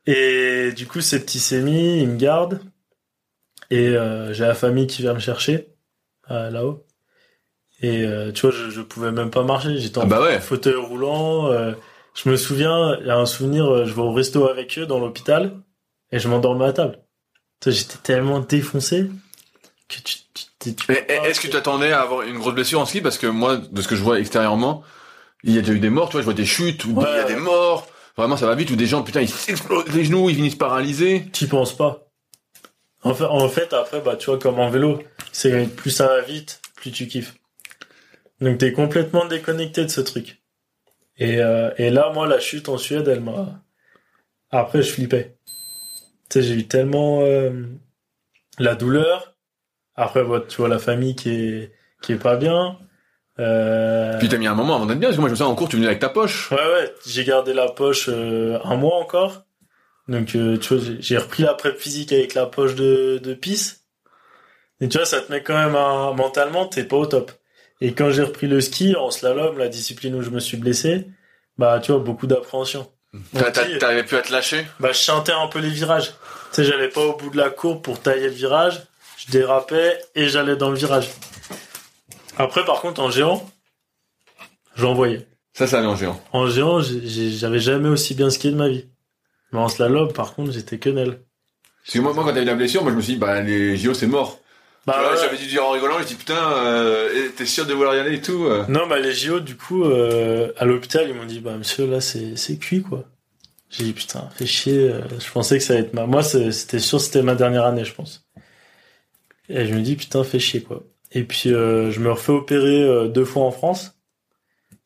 [0.07, 2.61] Et du coup, septicémie, il me garde.
[3.71, 5.69] Et euh, j'ai la famille qui vient me chercher
[6.29, 6.85] euh, là-haut.
[7.81, 9.77] Et euh, tu vois, je, je pouvais même pas marcher.
[9.77, 10.39] J'étais en Ah bah ouais.
[10.39, 11.51] fauteuil roulant.
[11.51, 11.73] euh,
[12.13, 14.85] je me souviens, il y a un souvenir, euh, je vais au resto avec eux
[14.85, 15.57] dans l'hôpital
[16.11, 16.99] et je m'endormais à table.
[17.65, 19.09] J'étais tellement défoncé
[19.89, 20.17] que tu...
[20.59, 23.01] tu, tu- est-ce que tu attendais à avoir une grosse blessure en ski?
[23.01, 24.83] Parce que moi, de ce que je vois extérieurement,
[25.43, 27.05] il y a déjà eu des morts, tu vois, je vois des chutes, ou Ouais.
[27.11, 27.87] il y a des morts.
[28.17, 31.25] Vraiment, ça va vite, ou des gens, putain, ils s'explosent les genoux, ils finissent paralysés.
[31.31, 32.07] T'y penses pas.
[33.03, 36.21] En fait, en fait, après, bah, tu vois, comme en vélo, c'est plus ça va
[36.21, 37.35] vite, plus tu kiffes.
[38.41, 40.41] Donc t'es complètement déconnecté de ce truc.
[41.17, 43.61] Et, euh, et là, moi, la chute en Suède, elle m'a.
[44.49, 45.37] Après, je flippais.
[46.29, 47.63] Tu sais, j'ai eu tellement euh,
[48.59, 49.35] la douleur.
[49.95, 52.77] Après, bah, tu vois la famille qui est qui est pas bien.
[53.39, 54.17] Euh...
[54.19, 55.55] Puis t'as mis un moment avant d'être bien, parce que moi, je me souviens, en
[55.55, 56.51] cours, tu venais avec ta poche.
[56.51, 59.43] Ouais, ouais, j'ai gardé la poche euh, un mois encore.
[60.07, 63.81] Donc, euh, tu vois, j'ai- repris la prep physique avec la poche de, de pisse.
[64.81, 66.13] Et tu vois, ça te met quand même un...
[66.13, 67.31] mentalement, t'es pas au top.
[67.81, 71.07] Et quand j'ai repris le ski, en slalom, la discipline où je me suis blessé,
[71.57, 72.89] bah, tu vois, beaucoup d'appréhension.
[73.79, 74.65] T'arrivais plus à te lâcher.
[74.79, 76.09] bah, je chantais un peu les virages.
[76.11, 76.15] Tu
[76.51, 78.83] sais, j'allais pas au bout de la courbe pour tailler le virage.
[79.17, 81.09] Je dérapais et j'allais dans le virage.
[82.37, 83.45] Après, par contre, en géant,
[84.75, 85.27] j'envoyais.
[85.53, 86.21] Ça, ça allait en géant.
[86.33, 88.85] En géant, j'ai- j'ai- j'avais jamais aussi bien skié de ma vie.
[89.51, 91.21] Mais en slalom, par contre, j'étais quenelle.
[91.85, 93.41] Parce que moi, moi, quand t'as eu la blessure, moi, je me suis dit, bah,
[93.41, 94.39] les JO, c'est mort.
[94.85, 95.15] Bah.
[95.19, 98.17] J'avais dû dire en rigolant, je dis, putain, euh, t'es sûr de vouloir y aller
[98.17, 101.39] et tout euh Non, bah, les JO, du coup, euh, à l'hôpital, ils m'ont dit,
[101.39, 103.05] bah, monsieur, là, c'est, c'est cuit, quoi.
[103.69, 106.79] J'ai dit, putain, fais chier, euh, je pensais que ça allait être ma, moi, c'était
[106.79, 108.25] sûr, c'était ma dernière année, je pense.
[109.49, 110.83] Et je me dis, putain, fais chier, quoi.
[111.15, 113.97] Et puis, euh, je me refais opérer euh, deux fois en France.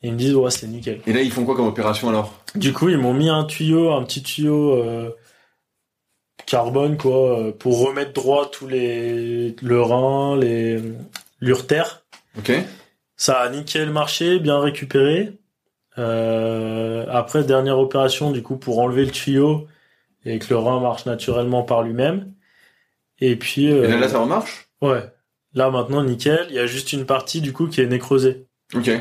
[0.02, 1.02] Et ils me disent, ouais, c'est nickel.
[1.08, 2.34] Et là, ils font quoi comme opération alors?
[2.56, 5.10] Du coup, ils m'ont mis un tuyau, un petit tuyau euh,
[6.46, 10.80] carbone, quoi, euh, pour remettre droit tous les le rein, les
[11.42, 12.06] l'urtère.
[12.38, 12.54] Ok.
[13.18, 15.34] Ça a nickel marché, bien récupéré.
[15.98, 19.68] Euh, après, dernière opération, du coup, pour enlever le tuyau
[20.24, 22.34] et que le rein marche naturellement par lui-même.
[23.20, 24.70] Et puis, Et là, euh, là, ça remarche?
[24.82, 25.04] Ouais.
[25.54, 26.48] Là, maintenant, nickel.
[26.50, 28.46] Il y a juste une partie, du coup, qui est nécrosée.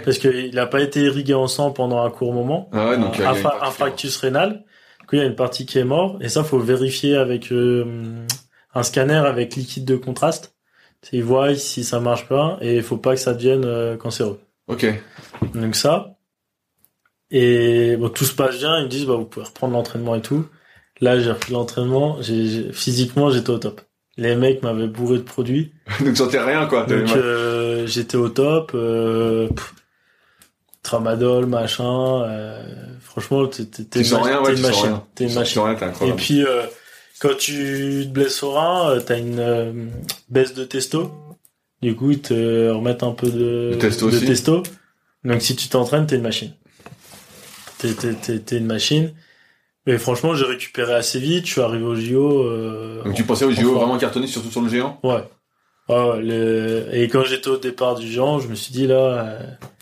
[0.05, 2.71] Parce qu'il n'a pas été irrigué en sang pendant un court moment.
[2.73, 4.65] Ah ouais, donc qui est infarctus rénal.
[5.01, 6.23] Du coup, il y a une partie qui est morte.
[6.23, 8.25] Et ça, faut vérifier avec euh,
[8.75, 10.55] un scanner avec liquide de contraste.
[11.13, 14.41] Ils voient si ça marche pas et il faut pas que ça devienne euh, cancéreux.
[14.67, 14.87] Ok.
[15.55, 16.17] Donc ça.
[17.31, 18.79] Et bon, tout se passe bien.
[18.79, 20.47] Ils me disent, bah, vous pouvez reprendre l'entraînement et tout.
[21.01, 22.19] Là, j'ai repris l'entraînement.
[22.73, 23.83] Physiquement, j'étais au top.
[24.19, 25.73] Les mecs m'avaient bourré de produits.
[26.05, 26.85] donc sentais rien, quoi.
[26.85, 28.73] Donc euh, j'étais au top.
[28.75, 29.75] Euh, pff,
[30.83, 32.23] tramadol, machin.
[32.25, 32.63] euh,
[33.01, 33.65] franchement, t'es
[34.05, 35.01] sens ma- rien, t'es ouais, une machine.
[35.15, 35.63] T'es une machine.
[35.63, 36.63] rien, Et puis euh,
[37.21, 39.73] quand tu te blesses au rein, euh, t'as une euh,
[40.29, 41.13] baisse de testo.
[41.81, 43.71] Du coup, ils te remettent un peu de,
[44.11, 44.63] De testo.
[45.25, 46.53] Donc si tu t'entraînes, t'es une machine.
[47.79, 49.13] T'es t'es- t'es- t'es une machine.
[49.89, 51.47] Mais franchement, j'ai récupéré assez vite.
[51.47, 52.43] Je suis arrivé au JO.
[52.43, 55.01] euh, Donc tu pensais au JO vraiment cartonné, surtout sur le géant?
[55.03, 55.25] Ouais.
[55.89, 58.97] Ah ouais, le- Et quand j'étais au départ du géant, je me suis dit là,
[58.97, 59.41] euh,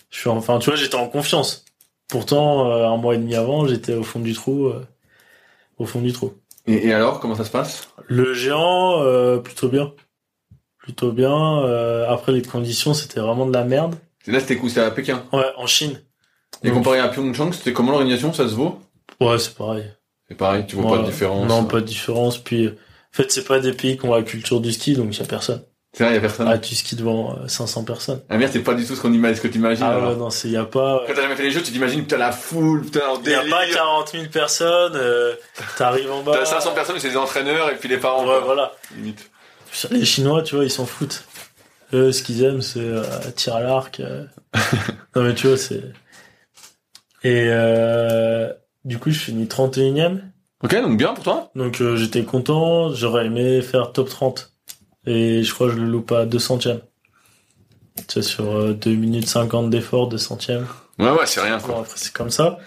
[0.09, 1.65] je suis enfin, tu vois, j'étais en confiance.
[2.07, 4.71] Pourtant, euh, un mois et demi avant, j'étais au fond du trou,
[5.79, 6.35] au fond du trou.
[6.69, 7.89] et, et alors, comment ça se passe?
[8.07, 9.03] Le géant,
[9.43, 9.93] plutôt bien,
[10.79, 12.05] plutôt bien.
[12.09, 13.97] après les conditions, c'était vraiment de la merde.
[14.29, 15.25] Et Là, c'était coup, c'était à Pékin?
[15.33, 16.01] Ouais, en Chine.
[16.63, 18.33] Et Donc, comparé à Pyeongchang, c'était comment l'organisation?
[18.33, 18.79] Ça se vaut?
[19.21, 19.85] Ouais, c'est pareil.
[20.29, 21.49] C'est pareil, tu vois Ouais, pas de différence.
[21.49, 22.39] Non, pas de différence.
[22.39, 22.73] Puis, en
[23.13, 25.27] fait, c'est pas des pays qui ont la culture du ski, donc il y a
[25.27, 25.63] personne.
[25.93, 26.47] C'est vrai, y a personne.
[26.49, 28.21] Ah, tu skis devant euh, 500 personnes.
[28.29, 29.85] Ah merde, c'est pas du tout ce qu'on imagine, ce que t'imagines.
[29.85, 30.11] Ah alors.
[30.11, 31.05] ouais, non, c'est y a pas.
[31.07, 33.35] Quand t'as jamais fait les jeux, tu t'imagines, putain, la foule, putain, en Il n'y
[33.35, 33.57] a délire.
[33.57, 35.35] pas 40 000 personnes, euh,
[35.79, 36.33] t'arrives en bas.
[36.35, 38.23] T'as 500 personnes, mais c'est des entraîneurs et puis les parents.
[38.25, 38.41] Ouais, quoi.
[38.41, 38.73] voilà.
[38.95, 39.31] Limite.
[39.91, 41.25] Les Chinois, tu vois, ils s'en foutent.
[41.95, 43.03] Eux, ce qu'ils aiment, c'est euh,
[43.35, 44.01] tir à l'arc.
[44.01, 44.25] euh.
[45.17, 45.83] non, mais tu vois, c'est...
[47.25, 48.53] Et euh,
[48.87, 50.23] du coup, je finis 31ème.
[50.65, 51.51] Ok, donc bien pour toi.
[51.55, 54.55] Donc euh, j'étais content, j'aurais aimé faire top 30.
[55.07, 56.81] Et je crois que je le loupe à 2 centièmes.
[57.97, 60.67] Tu sais, sur euh, 2 minutes 50 d'effort, 2 centièmes.
[60.99, 61.85] Ouais, ouais, c'est rien, quoi.
[61.95, 62.59] C'est comme ça.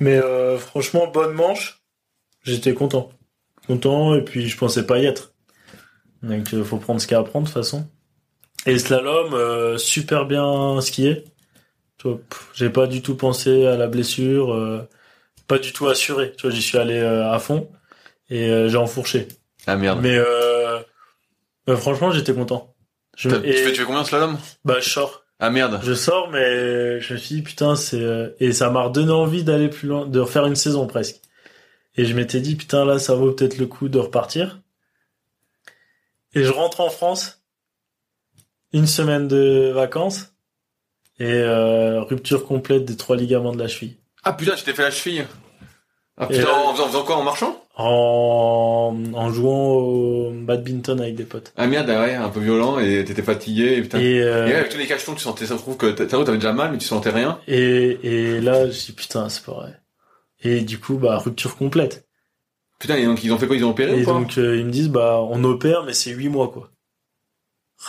[0.00, 1.82] Mais euh, franchement, bonne manche.
[2.42, 3.10] J'étais content.
[3.66, 5.32] Content, et puis je pensais pas y être.
[6.22, 7.86] Donc euh, faut prendre ce qu'il y a à prendre, de toute façon.
[8.66, 11.24] Et slalom, euh, super bien skié.
[12.54, 14.88] J'ai pas du tout pensé à la blessure, euh,
[15.50, 16.32] pas du tout assuré.
[16.36, 17.68] Tu vois, j'y suis allé euh, à fond
[18.28, 19.26] et euh, j'ai enfourché.
[19.66, 19.98] Ah merde.
[20.00, 20.78] Mais euh,
[21.66, 22.72] bah, franchement, j'étais content.
[23.16, 24.38] Je, et, tu, fais, tu fais combien de slalom?
[24.64, 25.24] Bah, je sors.
[25.40, 25.80] Ah merde.
[25.82, 28.00] Je sors, mais je me suis dit, putain, c'est...
[28.00, 31.20] euh, Et ça m'a redonné envie d'aller plus loin, de refaire une saison presque.
[31.96, 34.60] Et je m'étais dit, putain, là, ça vaut peut-être le coup de repartir.
[36.34, 37.42] Et je rentre en France,
[38.72, 40.32] une semaine de vacances,
[41.18, 43.96] et euh, rupture complète des trois ligaments de la cheville.
[44.24, 45.26] Ah putain, tu t'es fait la cheville.
[46.18, 47.64] Ah Et putain, en, faisant, en faisant quoi En marchant?
[47.76, 51.52] En, en jouant au badminton avec des potes.
[51.56, 53.98] Ah merde, ah ouais, un peu violent et t'étais fatigué et putain.
[54.00, 56.04] Et, Et, euh, ouais, avec tous les cachetons, tu sentais, ça se trouve que t'a-
[56.06, 57.38] t'avais déjà mal, mais tu sentais rien.
[57.48, 59.80] et, et là, je dis, putain, c'est pas vrai.
[60.42, 62.06] Et du coup, bah, rupture complète.
[62.78, 63.56] Putain, et donc ils ont fait quoi?
[63.56, 65.92] Ils ont opéré Et ou pas donc euh, ils me disent bah on opère mais
[65.92, 66.70] c'est huit mois quoi.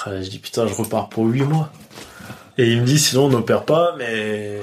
[0.03, 1.71] Ah, je dis putain je repars pour huit mois.
[2.57, 4.59] Et il me dit sinon on n'opère pas mais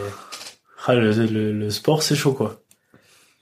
[0.88, 2.60] ah, le, le, le sport c'est chaud quoi.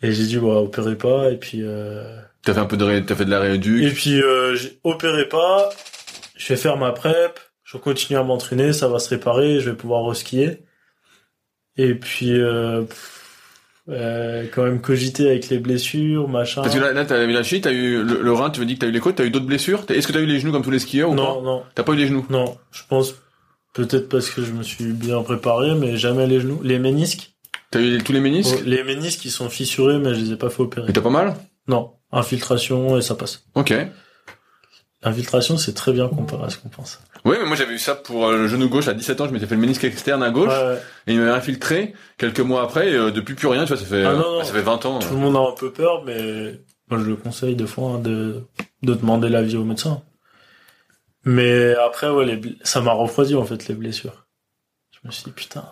[0.02, 2.20] Et j'ai dit bah opérez pas et puis euh...
[2.42, 3.82] T'as fait un peu de, ré- t'as fait de la rééduque.
[3.82, 5.70] et puis euh, j'ai opéré pas.
[6.36, 9.76] Je vais faire ma prep, je continue à m'entraîner, ça va se réparer, je vais
[9.76, 10.58] pouvoir reskier.
[11.78, 12.82] Et puis euh,
[13.88, 16.62] euh, quand même cogiter avec les blessures machin.
[16.62, 18.66] Parce que là, là t'as eu la cheville, t'as eu le, le rein, tu me
[18.66, 19.84] dis que t'as eu les côtes, t'as eu d'autres blessures?
[19.88, 21.42] Est-ce que t'as eu les genoux comme tous les skieurs ou non pas?
[21.42, 22.26] non T'as pas eu les genoux?
[22.28, 23.14] Non, je pense
[23.74, 26.60] peut-être parce que je me suis bien préparé, mais jamais les genoux.
[26.62, 27.35] Les ménisques,
[27.70, 30.50] T'as eu tous les ménisques les ménisques ils sont fissurés, mais je les ai pas
[30.50, 30.88] fait opérer.
[30.88, 31.34] Et t'as pas mal
[31.68, 33.44] Non, infiltration et ça passe.
[33.54, 33.74] Ok.
[35.02, 37.00] L'infiltration c'est très bien comparé à ce qu'on pense.
[37.24, 39.32] Oui, mais moi j'avais eu ça pour euh, le genou gauche à 17 ans, je
[39.32, 42.90] m'étais fait le ménisque externe à gauche Ouais, et il m'avait infiltré quelques mois après
[42.90, 44.44] et euh, depuis plus rien, tu vois, ça fait Ah, euh, non, non.
[44.44, 44.98] ça fait 20 ans.
[45.00, 47.98] Tout le monde a un peu peur, mais moi je le conseille des fois hein,
[47.98, 48.42] de
[48.82, 50.02] de demander l'avis au médecin.
[51.24, 54.26] Mais après ouais, les ça m'a refroidi en fait les blessures.
[54.92, 55.64] Je me suis dit putain,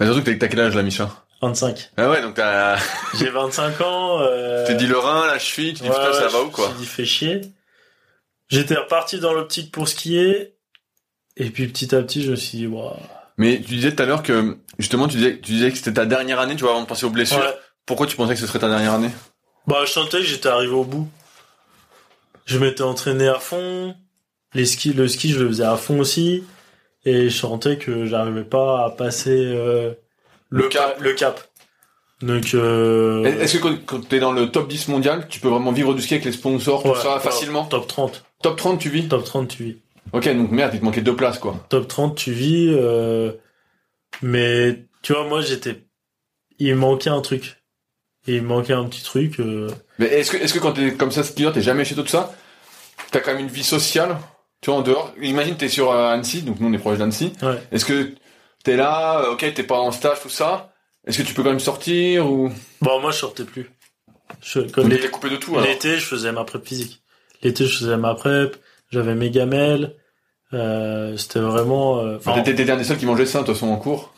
[0.00, 1.10] Mais surtout que t'as- t'as quel âge là, Micha?
[1.42, 1.90] 25.
[1.96, 2.76] Ah ouais, donc t'as
[3.18, 4.18] J'ai 25 ans.
[4.20, 4.66] Euh...
[4.66, 6.68] t'es dit le rein, la cheville, tu dis Ouais, putain ça va me quoi?
[6.68, 7.40] suis dit fait chier.
[8.48, 10.54] J'étais reparti dans l'optique pour skier.
[11.36, 12.94] Et puis petit à petit, je me suis dit, waouh.
[13.38, 16.06] Mais tu disais tout à l'heure que justement tu disais tu disais que c'était ta
[16.06, 17.38] dernière année, tu vois, avant de penser aux blessures.
[17.38, 17.54] Ouais.
[17.86, 19.10] Pourquoi tu pensais que ce serait ta dernière année?
[19.66, 21.08] Bah, je sentais que j'étais arrivé au bout.
[22.46, 23.96] Je m'étais entraîné à fond.
[24.54, 26.44] Les skis, le ski, je le faisais à fond aussi.
[27.04, 29.92] Et je sentais que j'arrivais pas à passer euh,
[30.50, 30.96] Le le, cap.
[31.00, 31.40] le cap.
[32.22, 35.92] Donc, euh, Est-ce que quand, t'es dans le top 10 mondial, tu peux vraiment vivre
[35.94, 38.24] du ski avec les sponsors, tout ouais, ça, facilement Top 30.
[38.42, 39.76] Top 30 tu vis Top 30, tu vis.
[40.12, 41.56] Ok, donc merde, il te manquait deux places quoi.
[41.68, 43.32] top 30 tu vis euh,
[44.22, 45.82] mais tu vois moi j'étais
[46.60, 47.56] il me manquait un truc
[48.28, 51.10] il me manquait un petit truc euh, Mais est-ce que, est-ce que quand t'es comme
[51.10, 52.32] ça skieur, t'es jamais chez toi tout ça?
[53.10, 54.16] T'as quand même une vie sociale,
[54.64, 55.12] tu vois, en dehors.
[55.20, 57.34] Imagine t'es sur euh, Annecy, donc nous on est proche d'Annecy.
[57.42, 58.14] ouais Est-ce que
[58.64, 60.72] t'es là, euh, ok, t'es pas en stage, tout ça
[61.06, 62.50] Est-ce que tu peux quand même sortir ou?
[62.80, 63.70] Bon moi je sortais plus
[64.40, 67.02] je, comme les- coupé de tout l'été je faisais ma prep physique
[67.42, 68.56] l'été je faisais ma prep
[68.90, 69.94] j'avais mes gamelles
[70.54, 73.68] euh, c'était vraiment euh, T'étais t'étais un des seuls qui mangeait ça, de toute façon,
[73.68, 74.14] en cours.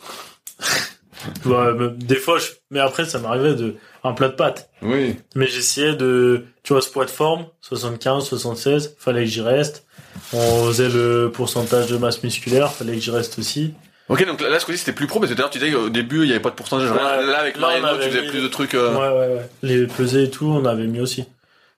[1.97, 5.15] des fois je, mais après ça m'arrivait de un plat de pâtes Oui.
[5.35, 9.85] mais j'essayais de tu vois ce poids de forme 75 76 fallait que j'y reste
[10.33, 13.73] on faisait le pourcentage de masse musculaire fallait que j'y reste aussi
[14.09, 16.21] Ok, donc là, ce coup-ci, c'était plus pro, parce que d'ailleurs, tu disais qu'au début,
[16.23, 16.89] il y avait pas de pourcentage.
[16.89, 16.95] Ouais.
[16.97, 18.73] Là, avec Mariano, tu faisais mis- plus de trucs.
[18.73, 19.49] euh, Ouais, ouais, ouais.
[19.63, 21.25] Les pesées et tout, on avait mis aussi.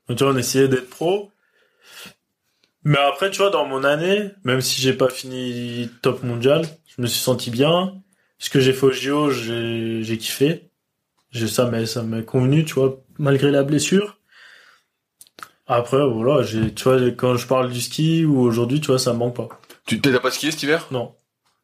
[0.08, 1.32] Donc, tu vois, on essayait d'être pro.
[2.84, 6.66] Mais après, tu vois, dans mon année, même si j'ai pas fini top mondial,
[6.96, 7.96] je me suis senti bien.
[8.38, 10.70] Ce que j'ai fait au JO, j'ai, kiffé.
[11.32, 14.19] J'ai, ça m'a, ça m'a convenu, tu vois, malgré la blessure.
[15.72, 19.14] Après, voilà, j'ai, tu vois, quand je parle du ski ou aujourd'hui, tu vois, ça
[19.14, 19.48] me manque pas.
[19.86, 20.88] Tu t'as pas skié cet hiver?
[20.92, 21.14] Non,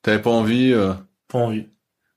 [0.04, 0.94] T'avais pas envie euh,
[1.28, 1.66] pas envie.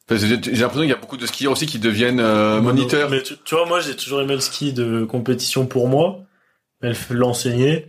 [0.06, 3.08] Parce que j'ai l'impression qu'il y a beaucoup de skieurs aussi qui deviennent euh, moniteurs.
[3.10, 6.20] Mais tu, tu vois, moi, j'ai toujours aimé le ski de compétition pour moi.
[6.82, 7.88] Mais le- l'enseigner,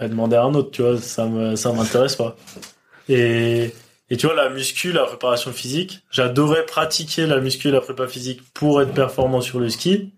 [0.00, 2.36] demander à un autre, tu vois, ça me, ça m'intéresse pas.
[3.08, 3.72] Et,
[4.10, 8.06] et tu vois, la muscu, la préparation physique, j'adorais pratiquer la muscu et la prépa
[8.06, 10.12] physique pour être performant sur le ski.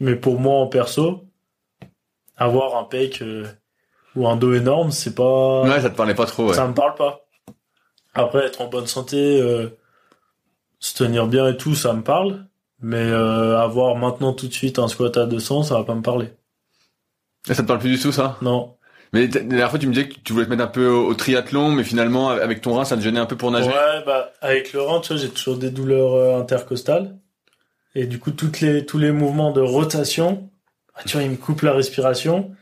[0.00, 1.25] Mais pour moi, en perso,
[2.36, 3.46] avoir un pec euh,
[4.14, 6.54] ou un dos énorme, c'est pas, Ouais, ça te parlait pas trop, ouais.
[6.54, 7.20] ça me parle pas.
[8.14, 9.68] Après, être en bonne santé, euh,
[10.78, 12.46] se tenir bien et tout, ça me parle.
[12.80, 16.02] Mais euh, avoir maintenant tout de suite un squat à 200, ça va pas me
[16.02, 16.28] parler.
[17.48, 18.36] Et ça te parle plus du tout, ça?
[18.42, 18.74] Non.
[19.12, 21.06] Mais la dernière fois, tu me disais que tu voulais te mettre un peu au,
[21.08, 23.68] au triathlon, mais finalement, avec ton rein, ça te gênait un peu pour nager?
[23.68, 27.16] Ouais, bah avec le rein, tu vois, j'ai toujours des douleurs euh, intercostales.
[27.94, 30.50] Et du coup, toutes les, tous les mouvements de rotation,
[30.96, 32.54] bah, tu vois, ils me coupent la respiration.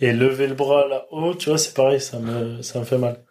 [0.00, 3.22] Et lever le bras là-haut, tu vois, c'est pareil, ça me, ça me fait mal.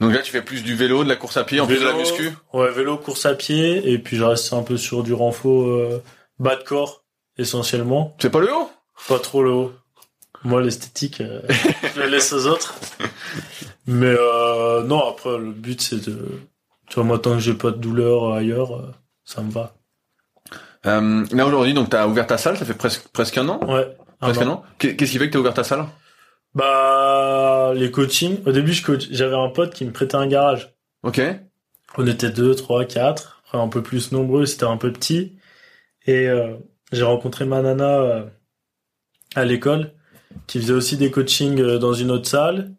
[0.00, 1.84] Donc là, tu fais plus du vélo, de la course à pied, en plus de
[1.84, 5.12] la muscu Ouais, vélo, course à pied, et puis je reste un peu sur du
[5.12, 6.02] renfort euh,
[6.38, 7.04] bas de corps,
[7.36, 8.16] essentiellement.
[8.20, 8.70] Fais pas le haut?
[9.08, 9.72] Pas trop le haut.
[10.44, 11.42] Moi, l'esthétique, euh,
[11.94, 12.74] je le laisse aux autres.
[13.86, 16.28] Mais euh, non, après, le but, c'est de...
[16.88, 18.92] Tu vois, moi, tant que j'ai pas de douleur ailleurs, euh,
[19.24, 19.74] ça me va.
[20.86, 23.96] Euh, Là, aujourd'hui, donc, t'as ouvert ta salle, ça fait presque, presque un an Ouais.
[24.20, 24.52] Presque un an.
[24.52, 25.86] an Qu'est- Qu'est-ce qui fait que t'as ouvert ta salle?
[26.54, 28.38] Bah, les coachings.
[28.46, 29.06] Au début, je coach...
[29.10, 30.74] j'avais un pote qui me prêtait un garage.
[31.02, 31.20] Ok.
[31.96, 35.36] On était deux, trois, quatre, après un peu plus nombreux, c'était un peu petit.
[36.06, 36.54] Et euh,
[36.92, 38.24] j'ai rencontré ma nana euh,
[39.34, 39.92] à l'école,
[40.46, 42.72] qui faisait aussi des coachings euh, dans une autre salle.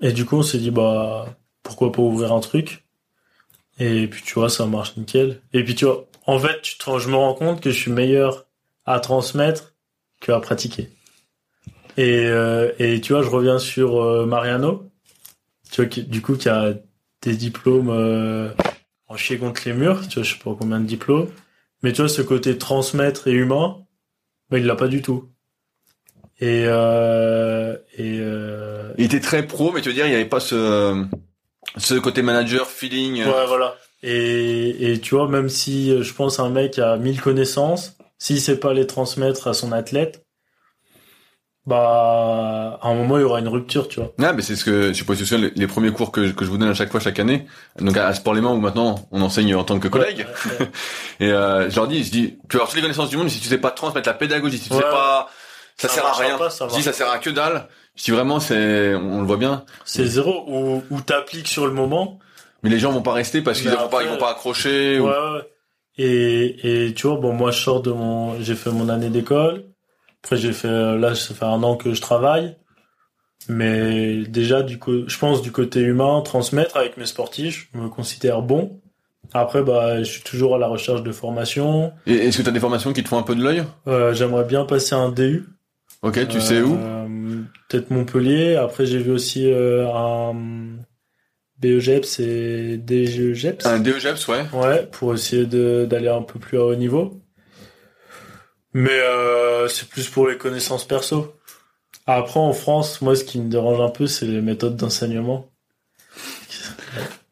[0.00, 1.26] Et du coup, on s'est dit, bah,
[1.62, 2.84] pourquoi pas ouvrir un truc?
[3.78, 5.42] Et puis, tu vois, ça marche nickel.
[5.52, 7.90] Et puis, tu vois, en fait, tu te- je me rends compte que je suis
[7.90, 8.46] meilleur
[8.84, 9.74] à transmettre
[10.20, 10.88] qu'à pratiquer.
[11.96, 14.90] Et, euh, et tu vois, je reviens sur euh, Mariano,
[15.70, 16.74] tu vois, qui, du coup, qui a
[17.22, 18.50] des diplômes euh,
[19.08, 21.28] en chier contre les murs, tu vois, je sais pas combien de diplômes.
[21.82, 23.78] Mais tu vois, ce côté transmettre et humain,
[24.50, 25.28] bah, il l'a pas du tout.
[26.38, 30.26] Et, euh, et euh, Il était très pro, mais tu veux dire, il n'y avait
[30.26, 31.02] pas ce,
[31.78, 33.22] ce côté manager, feeling.
[33.22, 33.74] euh, ouais, voilà.
[34.02, 38.40] Et, et tu vois, même si euh, je pense un mec a mille connaissances, s'il
[38.40, 40.26] sait pas les transmettre à son athlète,
[41.66, 44.12] bah, à un moment, il y aura une rupture, tu vois.
[44.22, 46.58] Ah, mais c'est ce que, je te souviens, les, premiers cours que, que je vous
[46.58, 47.46] donne à chaque fois, chaque année.
[47.80, 50.26] Donc, à, à Sport Léman, où maintenant, on enseigne en tant que collègue.
[50.44, 50.70] Ouais, ouais.
[51.26, 53.32] Et, euh, je leur dis, je dis, tu avoir toutes les connaissances du monde, mais
[53.32, 55.28] si tu sais pas transmettre la pédagogie, si tu sais pas,
[55.76, 56.38] ça, Ça sert à rien.
[56.38, 57.66] pas, ça je dis, ça sert à que dalle.
[57.96, 59.64] Je dis vraiment, c'est, on, on le voit bien.
[59.84, 60.44] C'est zéro.
[60.46, 62.20] Ou, ou t'appliques sur le moment,
[62.62, 64.98] Mais les gens vont pas rester parce qu'ils vont pas, ils vont pas accrocher.
[64.98, 65.42] Ouais, ou- ouais.
[65.98, 69.64] Et, et tu vois, bon, moi, je sors de mon, j'ai fait mon année d'école.
[70.22, 72.56] Après, j'ai fait, là, ça fait un an que je travaille.
[73.48, 77.88] Mais déjà, du coup, je pense du côté humain, transmettre avec mes sportifs, je me
[77.88, 78.80] considère bon.
[79.32, 81.92] Après, bah, je suis toujours à la recherche de formation.
[82.06, 83.64] Et est-ce que tu as des formations qui te font un peu de l'œil?
[83.86, 85.44] Euh, j'aimerais bien passer un DU.
[86.02, 86.76] Ok, tu sais où?
[86.76, 87.06] Euh,
[87.68, 88.56] Peut-être Montpellier.
[88.56, 90.34] Après, j'ai vu aussi euh, un
[91.58, 93.66] BEGEPS et DGEGEPS.
[93.66, 94.44] Un DEGEPS, ouais.
[94.52, 97.20] Ouais, pour essayer d'aller un peu plus à haut niveau.
[98.72, 101.34] Mais euh, c'est plus pour les connaissances perso.
[102.06, 105.50] Après, en France, moi, ce qui me dérange un peu, c'est les méthodes d'enseignement.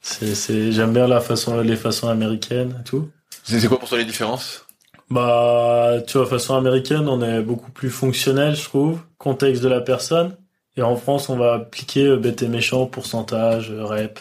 [0.00, 3.10] C'est, j'aime bien la façon, les façons américaines et tout.
[3.44, 4.64] C'est quoi pour toi les différences?
[5.10, 9.00] Bah, tu vois, façon américaine, on est beaucoup plus fonctionnel, je trouve.
[9.18, 10.36] Contexte de la personne.
[10.76, 14.18] Et en France, on va appliquer euh, bête et méchant, pourcentage, euh, rep,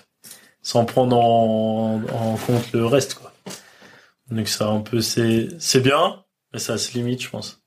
[0.62, 3.32] sans prendre en, en compte le reste, quoi.
[4.30, 6.24] Donc ça, un peu, c'est, c'est bien,
[6.54, 7.62] mais ça se limite, je pense.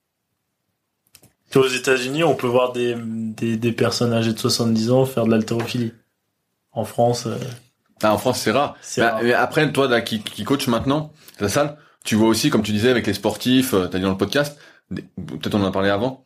[1.50, 5.04] Tu vois, aux États-Unis, on peut voir des, des, des personnes âgées de 70 ans
[5.04, 5.92] faire de l'haltérophilie.
[6.72, 7.36] En France, euh,
[8.02, 8.76] ah, En France, c'est rare.
[8.82, 9.20] c'est Mais, rare.
[9.22, 12.72] mais après, toi, là, qui, qui coach maintenant, ta salle, tu vois aussi, comme tu
[12.72, 14.58] disais, avec les sportifs, t'as dit dans le podcast,
[14.94, 16.24] peut-être on en a parlé avant,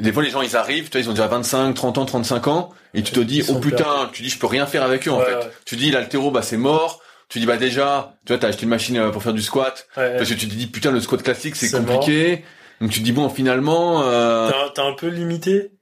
[0.00, 2.04] et des fois, les gens, ils arrivent, tu vois, ils ont déjà 25, 30 ans,
[2.06, 5.06] 35 ans, et tu te dis, oh putain, tu dis, je peux rien faire avec
[5.06, 5.34] eux, en fait.
[5.34, 5.50] ouais.
[5.64, 7.00] Tu dis, l'haltéro, bah, c'est mort.
[7.28, 9.86] Tu dis, bah, déjà, tu vois, t'as acheté une machine euh, pour faire du squat,
[9.96, 12.44] Ouais, parce que tu te dis, putain, le squat classique, c'est compliqué.
[12.80, 15.72] Donc, tu te dis, bon, finalement, euh, T'es un- peu limité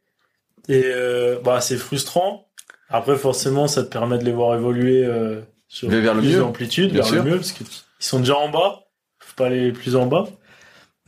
[0.68, 2.48] et euh, bah c'est frustrant.
[2.90, 6.38] Après forcément ça te permet de les voir évoluer euh, sur Vers le plus mieux.
[6.40, 7.16] d'amplitude, vers sûr.
[7.16, 8.80] le mieux parce que ils sont déjà en bas,
[9.18, 10.26] faut pas aller plus en bas.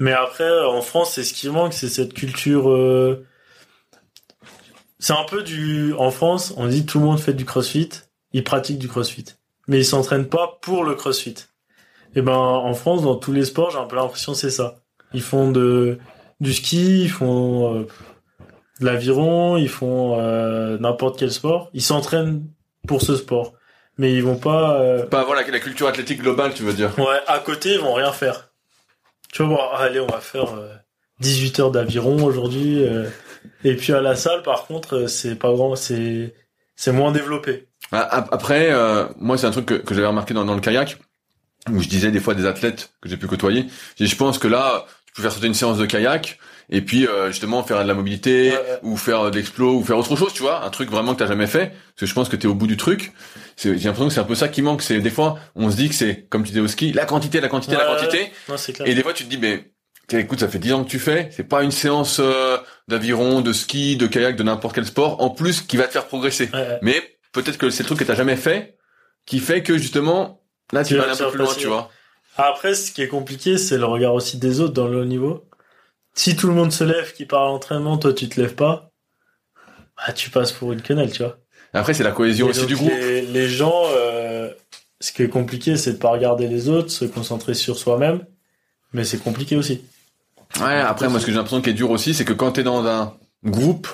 [0.01, 2.71] Mais après en France c'est ce qui manque, c'est cette culture.
[2.71, 3.27] euh,
[4.99, 7.91] C'est un peu du en France on dit tout le monde fait du CrossFit,
[8.33, 9.27] ils pratiquent du CrossFit,
[9.69, 11.37] mais ils s'entraînent pas pour le CrossFit.
[12.17, 14.77] Et ben en France dans tous les sports j'ai un peu l'impression que c'est ça.
[15.13, 15.99] Ils font de
[16.41, 17.87] du ski, ils font euh,
[18.81, 21.69] de l'aviron, ils font euh, n'importe quel sport.
[21.75, 22.45] Ils s'entraînent
[22.89, 23.53] pour ce sport,
[23.99, 24.81] mais ils vont pas.
[24.81, 26.99] euh, pas avoir la, la culture athlétique globale, tu veux dire.
[26.99, 28.50] Ouais, à côté, ils vont rien faire.
[29.33, 30.75] Tu vois, bon, allez, on va faire euh,
[31.21, 32.83] 18 heures d'aviron aujourd'hui.
[32.85, 33.09] euh,
[33.65, 36.35] et puis à la salle, par contre, euh, c'est pas grand, c'est
[36.77, 37.69] c'est moins développé.
[37.93, 40.99] Ap- Après, euh, moi, c'est un truc que, que j'avais remarqué dans, dans le kayak,
[41.71, 43.67] où je disais des fois des athlètes que j'ai pu côtoyer.
[43.99, 46.39] Je je pense que là, tu peux faire sauter une séance de kayak
[46.71, 49.99] et puis euh, justement faire de la mobilité Ouais, ou faire de l'explo ou faire
[49.99, 52.29] autre chose, tu vois, un truc vraiment que t'as jamais fait parce que je pense
[52.29, 53.13] que t'es au bout du truc.
[53.57, 54.83] J'ai l'impression que c'est un peu ça qui manque.
[54.83, 57.41] C'est des fois on se dit que c'est comme tu disais au ski, la quantité,
[57.41, 58.33] la quantité, la Ouais, quantité.
[58.49, 58.89] Non, clair.
[58.89, 59.73] Et des fois, tu te dis, mais
[60.13, 62.57] écoute, ça fait 10 ans que tu fais, c'est pas une séance euh,
[62.89, 66.07] d'aviron, de ski, de kayak, de n'importe quel sport, en plus, qui va te faire
[66.07, 66.49] progresser.
[66.53, 66.79] Ouais.
[66.83, 67.01] Mais
[67.33, 68.77] peut-être que c'est le truc que t'as jamais fait,
[69.27, 70.43] qui fait que justement,
[70.73, 71.91] là, tu Tu vas aller un peu plus loin, tu vois.
[72.37, 75.47] Après, ce qui est compliqué, c'est le regard aussi des autres dans le haut niveau.
[76.15, 78.91] Si tout le monde se lève, qui part à l'entraînement, toi tu te lèves pas,
[79.97, 81.39] bah tu passes pour une quenelle, tu vois.
[81.73, 82.91] Après, c'est la cohésion Et aussi du groupe.
[82.91, 84.51] Les, les gens, euh,
[85.01, 88.25] ce qui est compliqué, c'est de pas regarder les autres, se concentrer sur soi-même,
[88.93, 89.85] mais c'est compliqué aussi.
[90.61, 92.65] Ouais, après, moi, ce que j'ai l'impression qui est dur aussi, c'est que quand t'es
[92.65, 93.87] dans un groupe,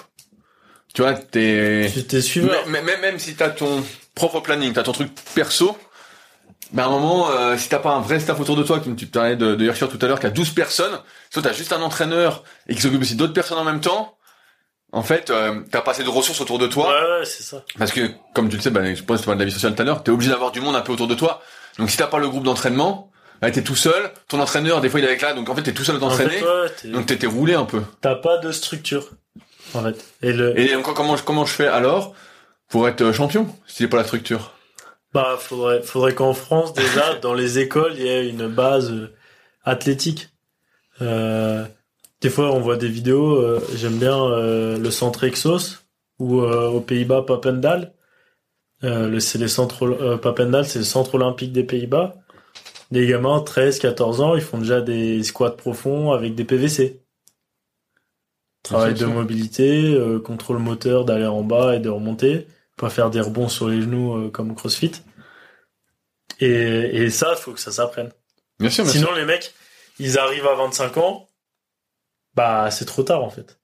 [0.95, 1.91] tu vois, t'es...
[1.93, 2.67] Tu t'es suiveur.
[2.67, 5.77] Même, même, même si t'as ton propre planning, t'as ton truc perso,
[6.73, 8.97] mais à un moment, euh, si t'as pas un vrai staff autour de toi, comme
[8.97, 10.99] tu parlais de, de tout à l'heure, qui a 12 personnes,
[11.41, 14.17] soit t'as juste un entraîneur et qui s'occupe aussi d'autres personnes en même temps,
[14.93, 17.63] en fait, euh, t'as pas assez de ressources autour de toi, Ouais, ouais, c'est ça.
[17.79, 19.53] parce que, comme tu le sais, bah, je pense que tu parles de la vie
[19.53, 21.43] sociale tout à l'heure, t'es obligé d'avoir du monde un peu autour de toi.
[21.79, 23.11] Donc si t'as pas le groupe d'entraînement,
[23.43, 25.63] bah, t'es tout seul, ton entraîneur, des fois il est avec là, donc en fait
[25.63, 27.83] t'es tout seul à En t'entraîner, fait, ouais, t'es- donc t'es roulé un peu.
[28.01, 29.11] t'as pas de structure,
[29.75, 30.05] en fait.
[30.23, 32.15] Et le, Et donc, comment, je- comment je fais alors
[32.71, 34.53] pour être euh, champion, si c'est pas la structure?
[35.13, 39.15] Bah, faudrait, faudrait qu'en France, déjà, dans les écoles, il y ait une base euh,
[39.65, 40.29] athlétique.
[41.03, 41.65] Euh,
[42.21, 45.85] des fois, on voit des vidéos, euh, j'aime bien euh, le centre Exos,
[46.19, 47.93] ou aux Pays-Bas, Papendal.
[48.83, 52.15] Le, c'est les centres, Papendal, c'est le centre olympique des Pays-Bas.
[52.91, 57.03] Les gamins, 13, 14 ans, ils font déjà des squats profonds avec des PVC.
[58.63, 63.21] Travail de mobilité, euh, contrôle moteur d'aller en bas et de remonter pas faire des
[63.21, 64.93] rebonds sur les genoux euh, comme au CrossFit.
[66.41, 68.11] Et, et ça, faut que ça s'apprenne.
[68.59, 69.55] Bien sûr, bien Sinon, les mecs,
[69.99, 71.29] ils arrivent à 25 ans,
[72.35, 73.59] bah c'est trop tard en fait.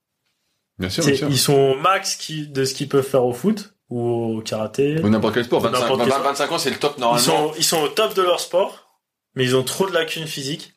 [0.79, 1.27] Bien sûr, bien sûr.
[1.29, 4.99] Ils sont au max qui, de ce qu'ils peuvent faire au foot ou au karaté.
[5.03, 5.59] Ou n'importe quel sport.
[5.59, 6.25] Ou 25, n'importe quel 20, sport.
[6.31, 7.23] 25 ans, c'est le top Ils normalement.
[7.23, 8.99] sont, ils sont au top de leur sport,
[9.35, 10.73] mais ils ont trop de lacunes physiques.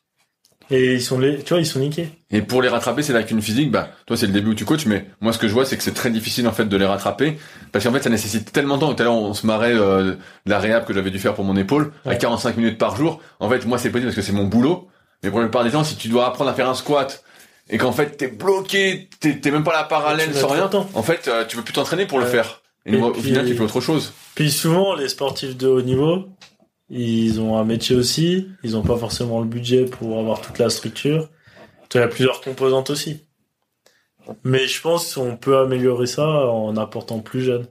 [0.69, 2.09] Et ils sont les, tu vois, ils sont niqués.
[2.29, 3.71] Et pour les rattraper, c'est lacunes physiques.
[3.71, 5.77] Bah, toi, c'est le début où tu coaches, mais moi, ce que je vois, c'est
[5.77, 7.37] que c'est très difficile en fait de les rattraper,
[7.71, 8.93] parce qu'en fait, ça nécessite tellement de temps.
[8.93, 11.45] Tout à l'heure, on se marrait euh, de la réhab que j'avais dû faire pour
[11.45, 12.17] mon épaule à Ouais.
[12.17, 13.21] 45 minutes par jour.
[13.39, 14.89] En fait, moi, c'est possible parce que c'est mon boulot.
[15.23, 17.23] Mais pour la plupart des gens, si tu dois apprendre à faire un squat
[17.69, 20.87] et qu'en fait t'es bloqué, t'es même pas la parallèle Tu sans rien, temps.
[20.93, 22.31] en fait, euh, tu peux plus t'entraîner pour le Ouais.
[22.31, 22.61] faire.
[22.85, 24.13] Et, Et au puis- final, tu fais autre chose.
[24.35, 26.29] Puis souvent, les sportifs de haut niveau,
[26.89, 30.69] ils ont un métier aussi, ils ont pas forcément le budget pour avoir toute la
[30.69, 31.27] structure.
[31.93, 33.23] Il y a plusieurs composantes aussi.
[34.43, 37.65] Mais je pense qu'on peut améliorer ça en apportant plus jeune.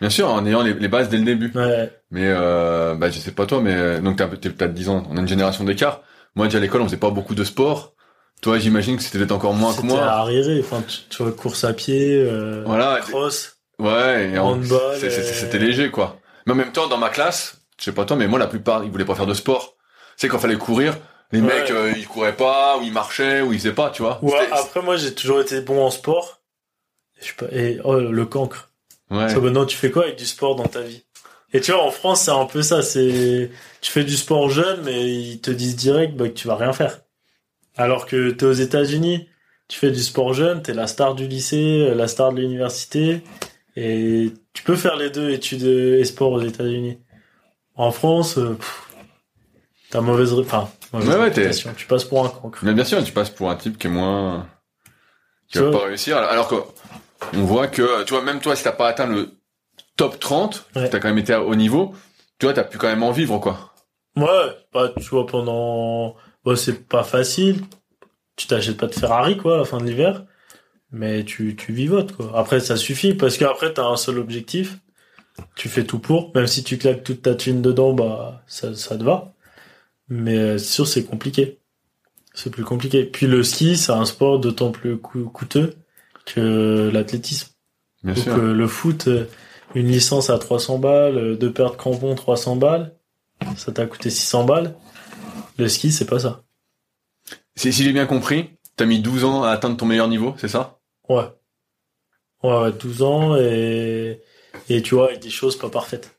[0.00, 1.52] Bien sûr, en ayant les, les bases dès le début.
[1.54, 5.04] Ouais, Mais euh, bah je sais pas toi, mais euh, donc t'as peut-être 10 ans,
[5.10, 6.02] on a une génération d'écart.
[6.34, 7.92] Moi déjà à l'école on faisait pas beaucoup de sport.
[8.40, 10.02] Toi j'imagine que c'était peut-être encore moins que c'était moi.
[10.04, 10.60] arriéré.
[10.60, 13.00] Enfin, tu, tu vois, course à pied, euh, Voilà.
[13.02, 13.58] cross.
[13.78, 14.30] Ouais.
[14.32, 16.18] Et euh, c'était léger quoi.
[16.46, 18.82] Mais en même temps dans ma classe, je sais pas toi, mais moi la plupart
[18.84, 19.76] ils voulaient pas faire de sport.
[20.16, 20.96] C'est quand fallait courir,
[21.32, 21.46] les Ouais.
[21.60, 24.18] mecs euh, ils couraient pas, ou ils marchaient, ou ils faisaient pas, tu vois.
[24.22, 26.40] Ouais, après, moi, j'ai toujours été bon en sport.
[27.20, 28.68] Je sais pas, et oh, le cancre.
[29.10, 29.28] ouais.
[29.30, 31.04] Ça, maintenant, tu fais quoi avec du sport dans ta vie?
[31.52, 32.82] Et tu vois, en France, c'est un peu ça.
[32.82, 33.50] C'est
[33.80, 36.72] tu fais du sport jeune, mais ils te disent direct bah, que tu vas rien
[36.72, 37.00] faire.
[37.76, 39.28] Alors que t'es aux États-Unis,
[39.68, 43.22] tu fais du sport jeune, t'es la star du lycée, la star de l'université,
[43.76, 46.98] et tu peux faire les deux études et sport aux États-Unis.
[47.74, 48.58] En France, euh,
[49.90, 51.72] t'as mauvaise, enfin, mauvaise Ouais, réputation.
[51.76, 52.58] Tu passes pour un cancre.
[52.62, 54.46] Mais bien sûr, tu passes pour un type qui est moins,
[55.48, 55.80] qui Tu va vois?
[55.80, 56.18] pas réussir.
[56.18, 56.56] Alors que
[57.34, 59.30] on voit que, tu vois, même toi, si t'as pas atteint le
[60.02, 60.88] top 30, Ouais.
[60.88, 61.94] t'as quand même été à haut niveau,
[62.38, 63.72] tu vois, t'as pu quand même en vivre, quoi.
[64.16, 64.26] Ouais,
[64.72, 67.60] bah, tu vois, pendant, bah, c'est pas facile.
[68.36, 70.24] Tu t'achètes pas de Ferrari, quoi, à la fin de l'hiver.
[70.90, 72.32] Mais tu, tu vivotes, quoi.
[72.34, 74.78] Après, ça suffit, parce qu'après, t'as un seul objectif.
[75.56, 76.32] Tu fais tout pour.
[76.34, 79.32] Même si tu claques toute ta thune dedans, bah, ça, ça te va.
[80.08, 81.60] Mais euh, c'est sûr, c'est compliqué.
[82.34, 83.04] C'est plus compliqué.
[83.04, 85.74] Puis le ski, c'est un sport d'autant plus coûteux
[86.26, 87.48] que l'athlétisme.
[88.02, 88.34] Bien Donc sûr.
[88.36, 89.26] euh, le foot, euh,
[89.74, 92.94] une licence à 300 balles, euh, deux paires de crampons 300 balles,
[93.56, 94.76] ça t'a coûté 600 balles.
[95.58, 96.44] Le ski, c'est pas ça.
[97.56, 100.48] Si, si j'ai bien compris, t'as mis 12 ans à atteindre ton meilleur niveau, c'est
[100.48, 100.78] ça?
[101.08, 101.24] Ouais.
[102.42, 104.20] Ouais, ouais, 12 ans et,
[104.68, 106.16] et tu vois, avec des choses pas parfaites.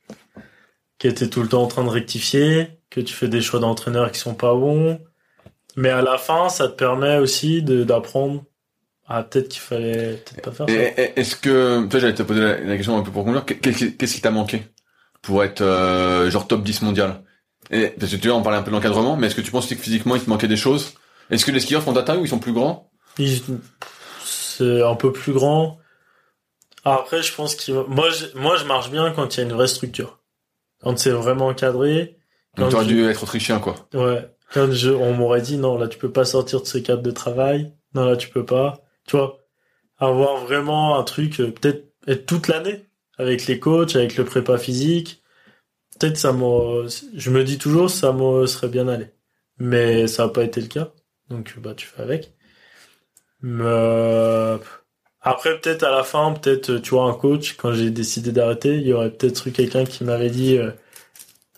[0.99, 4.11] Que t'es tout le temps en train de rectifier, que tu fais des choix d'entraîneur
[4.11, 5.01] qui sont pas bons.
[5.75, 8.43] Mais à la fin, ça te permet aussi de, d'apprendre
[9.07, 10.73] à peut-être qu'il fallait peut-être pas faire ça.
[10.73, 14.21] Est-ce que, toi, j'allais te poser la, la question un peu pour conclure, qu'est-ce qui-
[14.21, 14.63] t'a manqué
[15.21, 17.23] pour être euh, genre top 10 mondial?
[17.71, 19.67] Et, Parce que tu vois, on parlait un peu d'encadrement, mais est-ce que tu penses
[19.67, 20.93] que physiquement, il te manquait des choses?
[21.29, 22.91] Est-ce que les skieurs font ta taille ou ils sont plus grands?
[23.17, 23.41] Ils-
[24.23, 25.79] C'est un peu plus grand.
[26.85, 28.25] Après, je pense qu'il moi, je...
[28.37, 30.19] moi, je marche bien quand il y a une vraie structure.
[30.81, 32.17] Quand c'est vraiment encadré.
[32.57, 33.75] Donc Quand t'aurais je- dû être autrichien, quoi.
[33.93, 34.29] Ouais.
[34.53, 37.11] Quand je, on m'aurait dit non, là tu peux pas sortir de ce cadre de
[37.11, 37.73] travail.
[37.95, 38.81] Non, là tu peux pas.
[39.07, 39.39] Tu vois,
[39.97, 42.85] avoir vraiment un truc, euh, peut-être être toute l'année
[43.17, 45.23] avec les coachs, avec le prépa physique.
[45.99, 49.07] Peut-être ça me, je me dis toujours ça me serait bien allé.
[49.59, 50.91] Mais ça n'a pas été le cas.
[51.29, 52.33] Donc bah tu fais avec.
[53.41, 54.57] Mais euh,
[55.21, 58.87] après peut-être à la fin, peut-être tu vois un coach quand j'ai décidé d'arrêter, il
[58.87, 60.71] y aurait peut-être eu quelqu'un qui m'avait dit euh,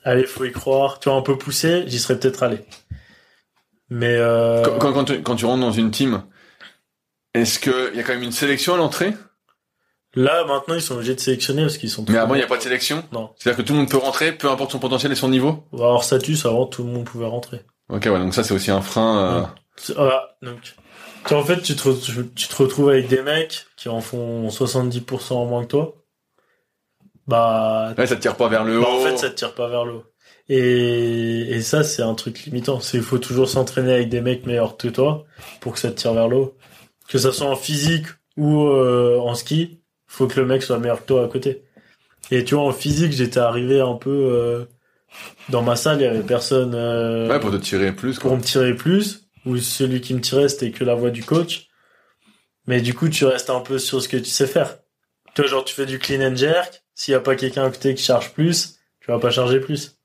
[0.03, 2.59] allez faut y croire, tu vois un peu poussé, j'y serais peut-être allé.
[3.89, 6.23] Mais euh, quand, quand tu, quand tu rentres dans une team,
[7.41, 9.13] est-ce que il y a quand même une sélection à l'entrée?
[10.15, 12.05] Là maintenant ils sont obligés de sélectionner parce qu'ils sont.
[12.07, 13.03] Mais avant, il n'y a pas de sélection?
[13.11, 13.31] Non.
[13.37, 15.65] C'est-à-dire que tout le monde peut rentrer, peu importe son potentiel et son niveau?
[15.73, 17.61] Alors status avant tout le monde pouvait rentrer.
[17.89, 19.19] Ok, ouais, donc ça, c'est aussi un frein.
[19.19, 19.41] euh,
[19.75, 20.59] C'est- Voilà, donc
[21.27, 24.47] tu en fait tu te, re- tu te retrouves avec des mecs qui en font
[24.49, 25.95] 70% en moins que toi.
[27.27, 28.81] Bah Ouais, ça te tire pas vers le haut.
[28.83, 30.03] Bah, en fait, ça te tire pas vers le haut.
[30.47, 32.79] Et, et ça, c'est un truc limitant.
[32.79, 35.25] C'est il faut toujours s'entraîner avec des mecs meilleurs que toi
[35.59, 36.55] pour que ça te tire vers le haut.
[37.07, 41.01] Que ça soit en physique ou euh, en ski, faut que le mec soit meilleur
[41.01, 41.63] que toi à côté.
[42.31, 44.65] Et tu vois, en physique, j'étais arrivé un peu euh,
[45.49, 48.37] dans ma salle, il y avait personne euh, Ouais, pour te tirer plus, pour quoi.
[48.39, 49.21] me tirer plus.
[49.45, 51.67] Ou celui qui me tirait, c'était que la voix du coach.
[52.65, 54.79] Mais du coup, tu restes un peu sur ce que tu sais faire.
[55.35, 56.83] Tu vois, genre, tu fais du clean and jerk.
[56.95, 59.97] S'il y a pas quelqu'un à côté qui charge plus, tu vas pas charger plus.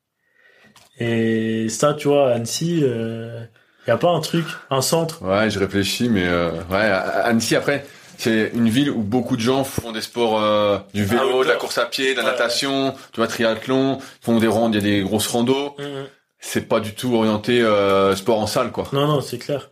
[0.99, 3.43] Et ça, tu vois, à Annecy, euh,
[3.87, 5.21] y a pas un truc, un centre?
[5.23, 7.85] Ouais, je réfléchis, mais euh, ouais, Annecy, après,
[8.17, 11.55] c'est une ville où beaucoup de gens font des sports, euh, du vélo, de la
[11.55, 12.31] course à pied, de la Ouais.
[12.31, 15.75] natation, tu vois, triathlon, font des randes, il y a des grosses randos.
[15.79, 16.05] Mhm.
[16.39, 18.87] C'est pas du tout orienté euh, sport en salle, quoi.
[18.93, 19.69] Non, non, c'est clair.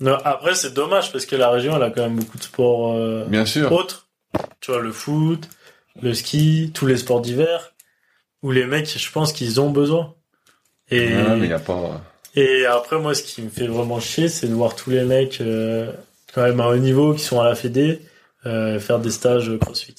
[0.00, 3.26] Non, après, c'est dommage parce que la région, elle a quand même beaucoup de sports
[3.28, 3.72] Bien sûr.
[3.72, 4.08] autres.
[4.60, 5.48] Tu vois, le foot,
[6.02, 7.72] le ski, tous les sports d'hiver,
[8.42, 10.14] où les mecs, je pense qu'ils ont besoin.
[10.90, 12.02] Et, Ouais, mais il y a pas.
[12.36, 15.40] Et après, moi, ce qui me fait vraiment chier, c'est de voir tous les mecs,
[15.40, 15.90] euh,
[16.34, 18.00] quand même à haut niveau, qui sont à la Fédé,
[18.46, 19.94] euh, faire des stages CrossFit.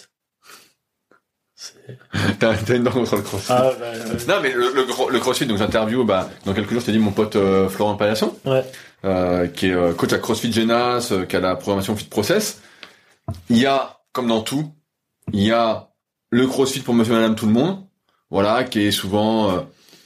[2.39, 3.51] T'as une dent contre le crossfit.
[3.51, 3.91] Ah, bah,
[4.27, 6.91] Non, mais le, le, gro- le crossfit, donc j'interview, bah, dans quelques jours, je t'ai
[6.91, 8.63] dit mon pote euh, Florent ouais.
[9.05, 12.61] euh, qui est euh, coach à CrossFit Genas, qui a la programmation Fit Process.
[13.49, 14.71] Il y a, comme dans tout,
[15.33, 15.89] il y a
[16.29, 17.83] le CrossFit pour monsieur, madame, tout le monde,
[18.29, 19.65] voilà, qui est souvent,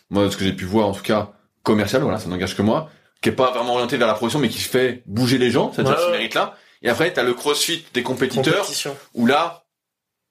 [0.10, 1.32] moi, de ce que j'ai pu voir, en tout cas,
[1.64, 2.90] commercial, voilà, ça n'engage que moi,
[3.22, 5.94] qui est pas vraiment orienté vers la profession, mais qui fait bouger les gens, c'est-à-dire
[5.98, 6.56] Ouais, ce mérite-là.
[6.82, 8.68] Et après, t'as le CrossFit des compétiteurs,
[9.14, 9.66] où là,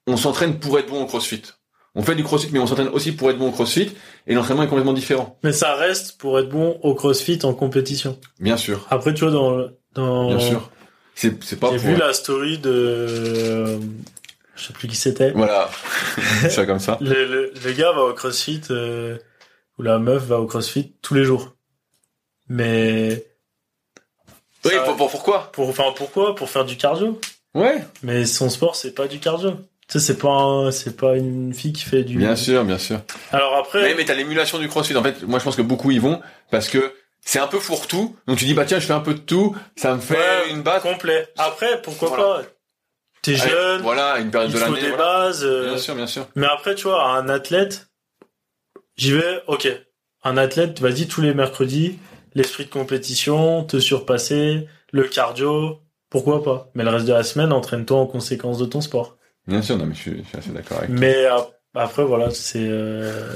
[0.06, 1.42] on s'entraîne pour être bon au CrossFit.
[1.94, 3.92] On fait du CrossFit, mais on s'entraîne aussi pour être bon au CrossFit,
[4.26, 5.38] et l'entraînement est complètement différent.
[5.42, 8.18] Mais ça reste pour être bon au CrossFit en compétition.
[8.38, 10.70] Bien sûr, Après, tu vois, dans, dans, bien sûr.
[11.14, 11.86] C'est, c'est pas J'ai pour...
[11.86, 13.78] vu la story de,
[14.56, 15.32] je sais plus qui c'était.
[15.32, 15.68] Voilà.
[16.48, 16.98] c'est comme ça.
[17.00, 19.16] Le, le, le gars va au CrossFit, euh,
[19.80, 21.54] ou la meuf va au CrossFit tous les jours.
[22.50, 23.24] Mais,
[24.66, 25.50] Oui, Ça- pour, pour- pourquoi?
[25.52, 26.34] pour, enfin, pourquoi?
[26.34, 27.18] Pour faire du cardio.
[27.54, 27.82] Ouais.
[28.02, 29.52] Mais son sport, c'est pas du cardio.
[29.88, 32.18] Tu sais, c'est pas un- c'est pas une fille qui fait du...
[32.18, 33.00] Bien sûr, bien sûr.
[33.32, 34.94] Alors après, Mais, mais t'as l'émulation du CrossFit.
[34.96, 36.20] En fait, moi, je pense que beaucoup y vont
[36.50, 38.14] parce que c'est un peu fourre-tout.
[38.26, 39.56] Donc tu dis, bah tiens, je fais un peu de tout.
[39.76, 40.82] Ça me fait Ouais, une base.
[40.82, 41.26] complet.
[41.38, 42.24] Après, pourquoi Voilà.
[42.24, 42.42] pas?
[43.22, 44.80] T'es Allez, jeune, Voilà, une période il de faut l'année.
[44.82, 45.04] des voilà.
[45.26, 45.42] bases.
[45.44, 46.26] euh, Bien sûr, bien sûr.
[46.36, 47.88] Mais après, tu vois, un athlète,
[49.00, 49.68] j'y vais, ok.
[50.22, 51.98] Un athlète, vas-y, tous les mercredis,
[52.34, 55.80] l'esprit de compétition, te surpasser, le cardio,
[56.10, 56.70] pourquoi pas.
[56.74, 59.16] Mais le reste de la semaine, entraîne-toi en conséquence de ton sport.
[59.46, 61.38] Bien sûr, non, mais je suis, je suis assez d'accord avec Mais euh,
[61.74, 62.58] après, voilà, c'est...
[62.60, 63.32] Euh,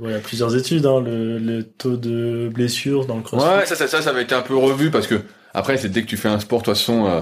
[0.00, 3.48] ouais, il y a plusieurs études, hein, le, le taux de blessure dans le crossfit.
[3.48, 5.20] Ouais, ça, ça, ça, ça avait été un peu revu parce que
[5.54, 7.20] après, c'est dès que tu fais un sport, de toute façon, euh,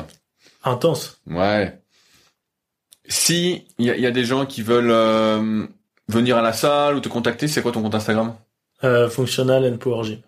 [0.64, 1.20] Intense.
[1.26, 1.76] ouais.
[3.08, 5.66] Si il y a, il y a des gens qui veulent euh,
[6.10, 8.34] venir à la salle ou te contacter, c'est quoi ton compte Instagram
[8.84, 10.18] Euh, functional and power gym.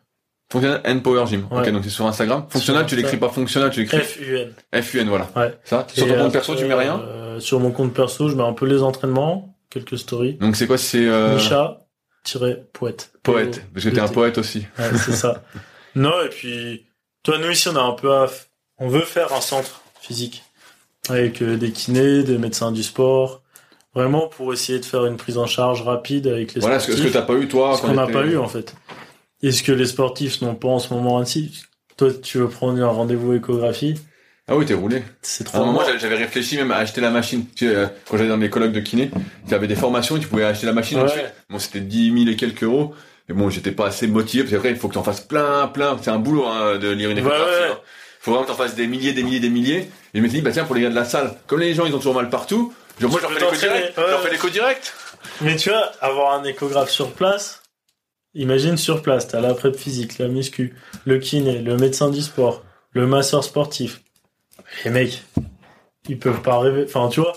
[0.53, 1.47] Functional and Power Gym.
[1.51, 1.61] Ouais.
[1.61, 2.45] Ok, donc c'est sur Instagram.
[2.51, 4.51] Fonctionnal, Sur tu l'écris pas fonctionnal, tu l'écris FUN.
[4.83, 5.31] FUN, voilà.
[5.35, 5.57] Ouais.
[5.65, 5.87] Ça.
[5.95, 8.53] Sur ton compte perso, tu mets rien euh, Sur mon compte perso, je mets un
[8.53, 10.35] peu les entraînements, quelques stories.
[10.35, 13.13] Donc c'est quoi C'est euh, Micha-poète.
[13.23, 14.67] poète, parce que t'es un poète aussi.
[14.79, 15.43] Ouais, c'est ça.
[15.95, 16.87] Non, et puis,
[17.23, 18.27] toi, nous ici, on a un peu à...
[18.79, 20.43] On veut faire un centre physique.
[21.11, 23.43] Avec euh, des kinés, des médecins du sport.
[23.95, 27.03] Vraiment pour essayer de faire une prise en charge rapide avec les Voilà, que, sportifs.
[27.05, 27.77] ce que t'as pas eu toi.
[27.77, 28.75] Ce qu'on n'a pas eu, en fait.
[29.43, 31.63] Et ce que les sportifs n'ont pas en ce moment ainsi.
[31.99, 33.95] Toi, tu veux prendre un rendez-vous échographie,
[34.49, 35.03] Ah oui, t'es roulé.
[35.21, 37.45] c'est À trop un moment, j'avais- réfléchi même à acheter la machine.
[37.55, 39.11] Tu sais, euh, quand j'allais dans mes colloques de kiné,
[39.47, 41.05] il y avait des formations, tu pouvais acheter la machine Ouais.
[41.05, 41.33] ensuite.
[41.51, 42.95] Bon, c'était 10 000 et quelques euros.
[43.29, 45.69] Mais bon, j'étais pas assez motivé parce qu'après, il faut que tu en fasses plein,
[45.69, 45.97] plein.
[46.03, 47.43] C'est un boulot hein, de lire une échographie.
[47.45, 47.73] Ouais, ouais.
[47.73, 47.79] hein.
[48.21, 49.79] Faut vraiment que tu en fasses des milliers, des milliers, des milliers.
[50.15, 51.75] Et je me suis dit, bah tiens, pour les gars de la salle, comme les
[51.75, 53.97] gens, ils ont toujours mal partout, moi, je leur peux fais l'écho direct.
[53.99, 54.25] ouais, Je leur ouais.
[54.27, 54.95] fais l'écho direct.
[55.41, 57.63] Mais tu vois, avoir un échographe sur place,
[58.35, 60.75] imagine sur place, t'as la prep physique, la muscu,
[61.05, 62.63] le kiné, le médecin du sport,
[62.93, 64.01] le masseur sportif.
[64.85, 65.23] Les mecs,
[66.09, 66.85] ils peuvent pas rêver.
[66.87, 67.35] Enfin, tu vois,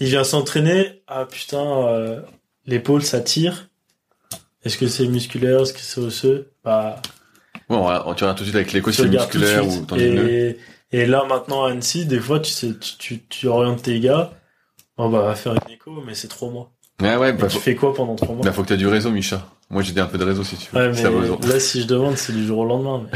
[0.00, 1.02] il vient s'entraîner.
[1.06, 2.20] Ah putain, euh,
[2.66, 3.68] l'épaule ça tire.
[4.64, 6.50] Est-ce que c'est musculaire, est-ce que c'est osseux?
[6.64, 7.00] Bah,
[7.68, 10.28] Bon, on va- tu regardes tout de suite avec l'écho c'est musculaire ou tendineux.
[10.28, 10.58] Et,
[10.92, 14.32] et là maintenant à Annecy, des fois tu sais, tu, tu, tu orientes tes gars.
[14.96, 16.72] On bah, va faire une écho, mais c'est trois mois.
[17.00, 18.44] Ouais, ouais, Et bah, tu faut, fais quoi pendant trois mois?
[18.44, 19.46] Bah, faut que t'aies du réseau, Micha.
[19.70, 20.78] Moi, j'ai un peu de réseau si tu veux.
[20.78, 23.06] Ouais, mais là, si je demande, c'est du jour au lendemain.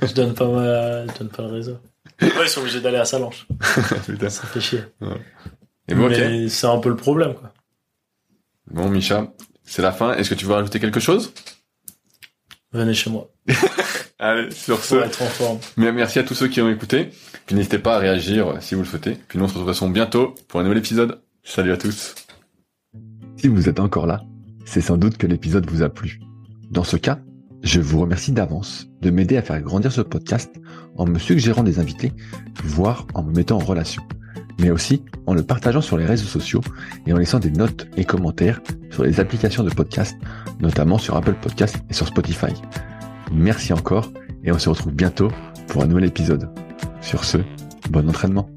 [0.00, 1.78] Mais je donne pas ma, je donne pas le réseau.
[2.22, 3.46] Ouais, ils sont obligés d'aller à Salange.
[4.06, 4.28] Putain.
[4.28, 4.82] Ça fait chier.
[5.88, 7.52] Et bon, mais c'est un peu le problème, quoi.
[8.70, 9.32] Bon, Micha,
[9.64, 10.14] c'est la fin.
[10.14, 11.32] Est-ce que tu veux rajouter quelque chose?
[12.72, 13.30] Venez chez moi.
[14.18, 15.58] Allez, sur Pour ce, être en forme.
[15.76, 17.10] mais merci à tous ceux qui ont écouté.
[17.48, 19.16] Puis n'hésitez pas à réagir si vous le souhaitez.
[19.26, 21.22] Puis nous, on se retrouve bientôt pour un nouvel épisode.
[21.42, 22.14] Salut à tous.
[23.38, 24.20] Si vous êtes encore là,
[24.66, 26.20] c'est sans doute que l'épisode vous a plu.
[26.70, 27.20] Dans ce cas,
[27.62, 30.60] je vous remercie d'avance de m'aider à faire grandir ce podcast
[30.98, 32.12] en me suggérant des invités,
[32.64, 34.02] voire en me mettant en relation.
[34.60, 36.60] Mais aussi en le partageant sur les réseaux sociaux
[37.06, 40.18] et en laissant des notes et commentaires sur les applications de podcast,
[40.60, 42.52] notamment sur Apple Podcast et sur Spotify.
[43.32, 44.12] Merci encore
[44.44, 45.30] et on se retrouve bientôt
[45.66, 46.50] pour un nouvel épisode.
[47.00, 47.38] Sur ce,
[47.90, 48.48] bon entraînement.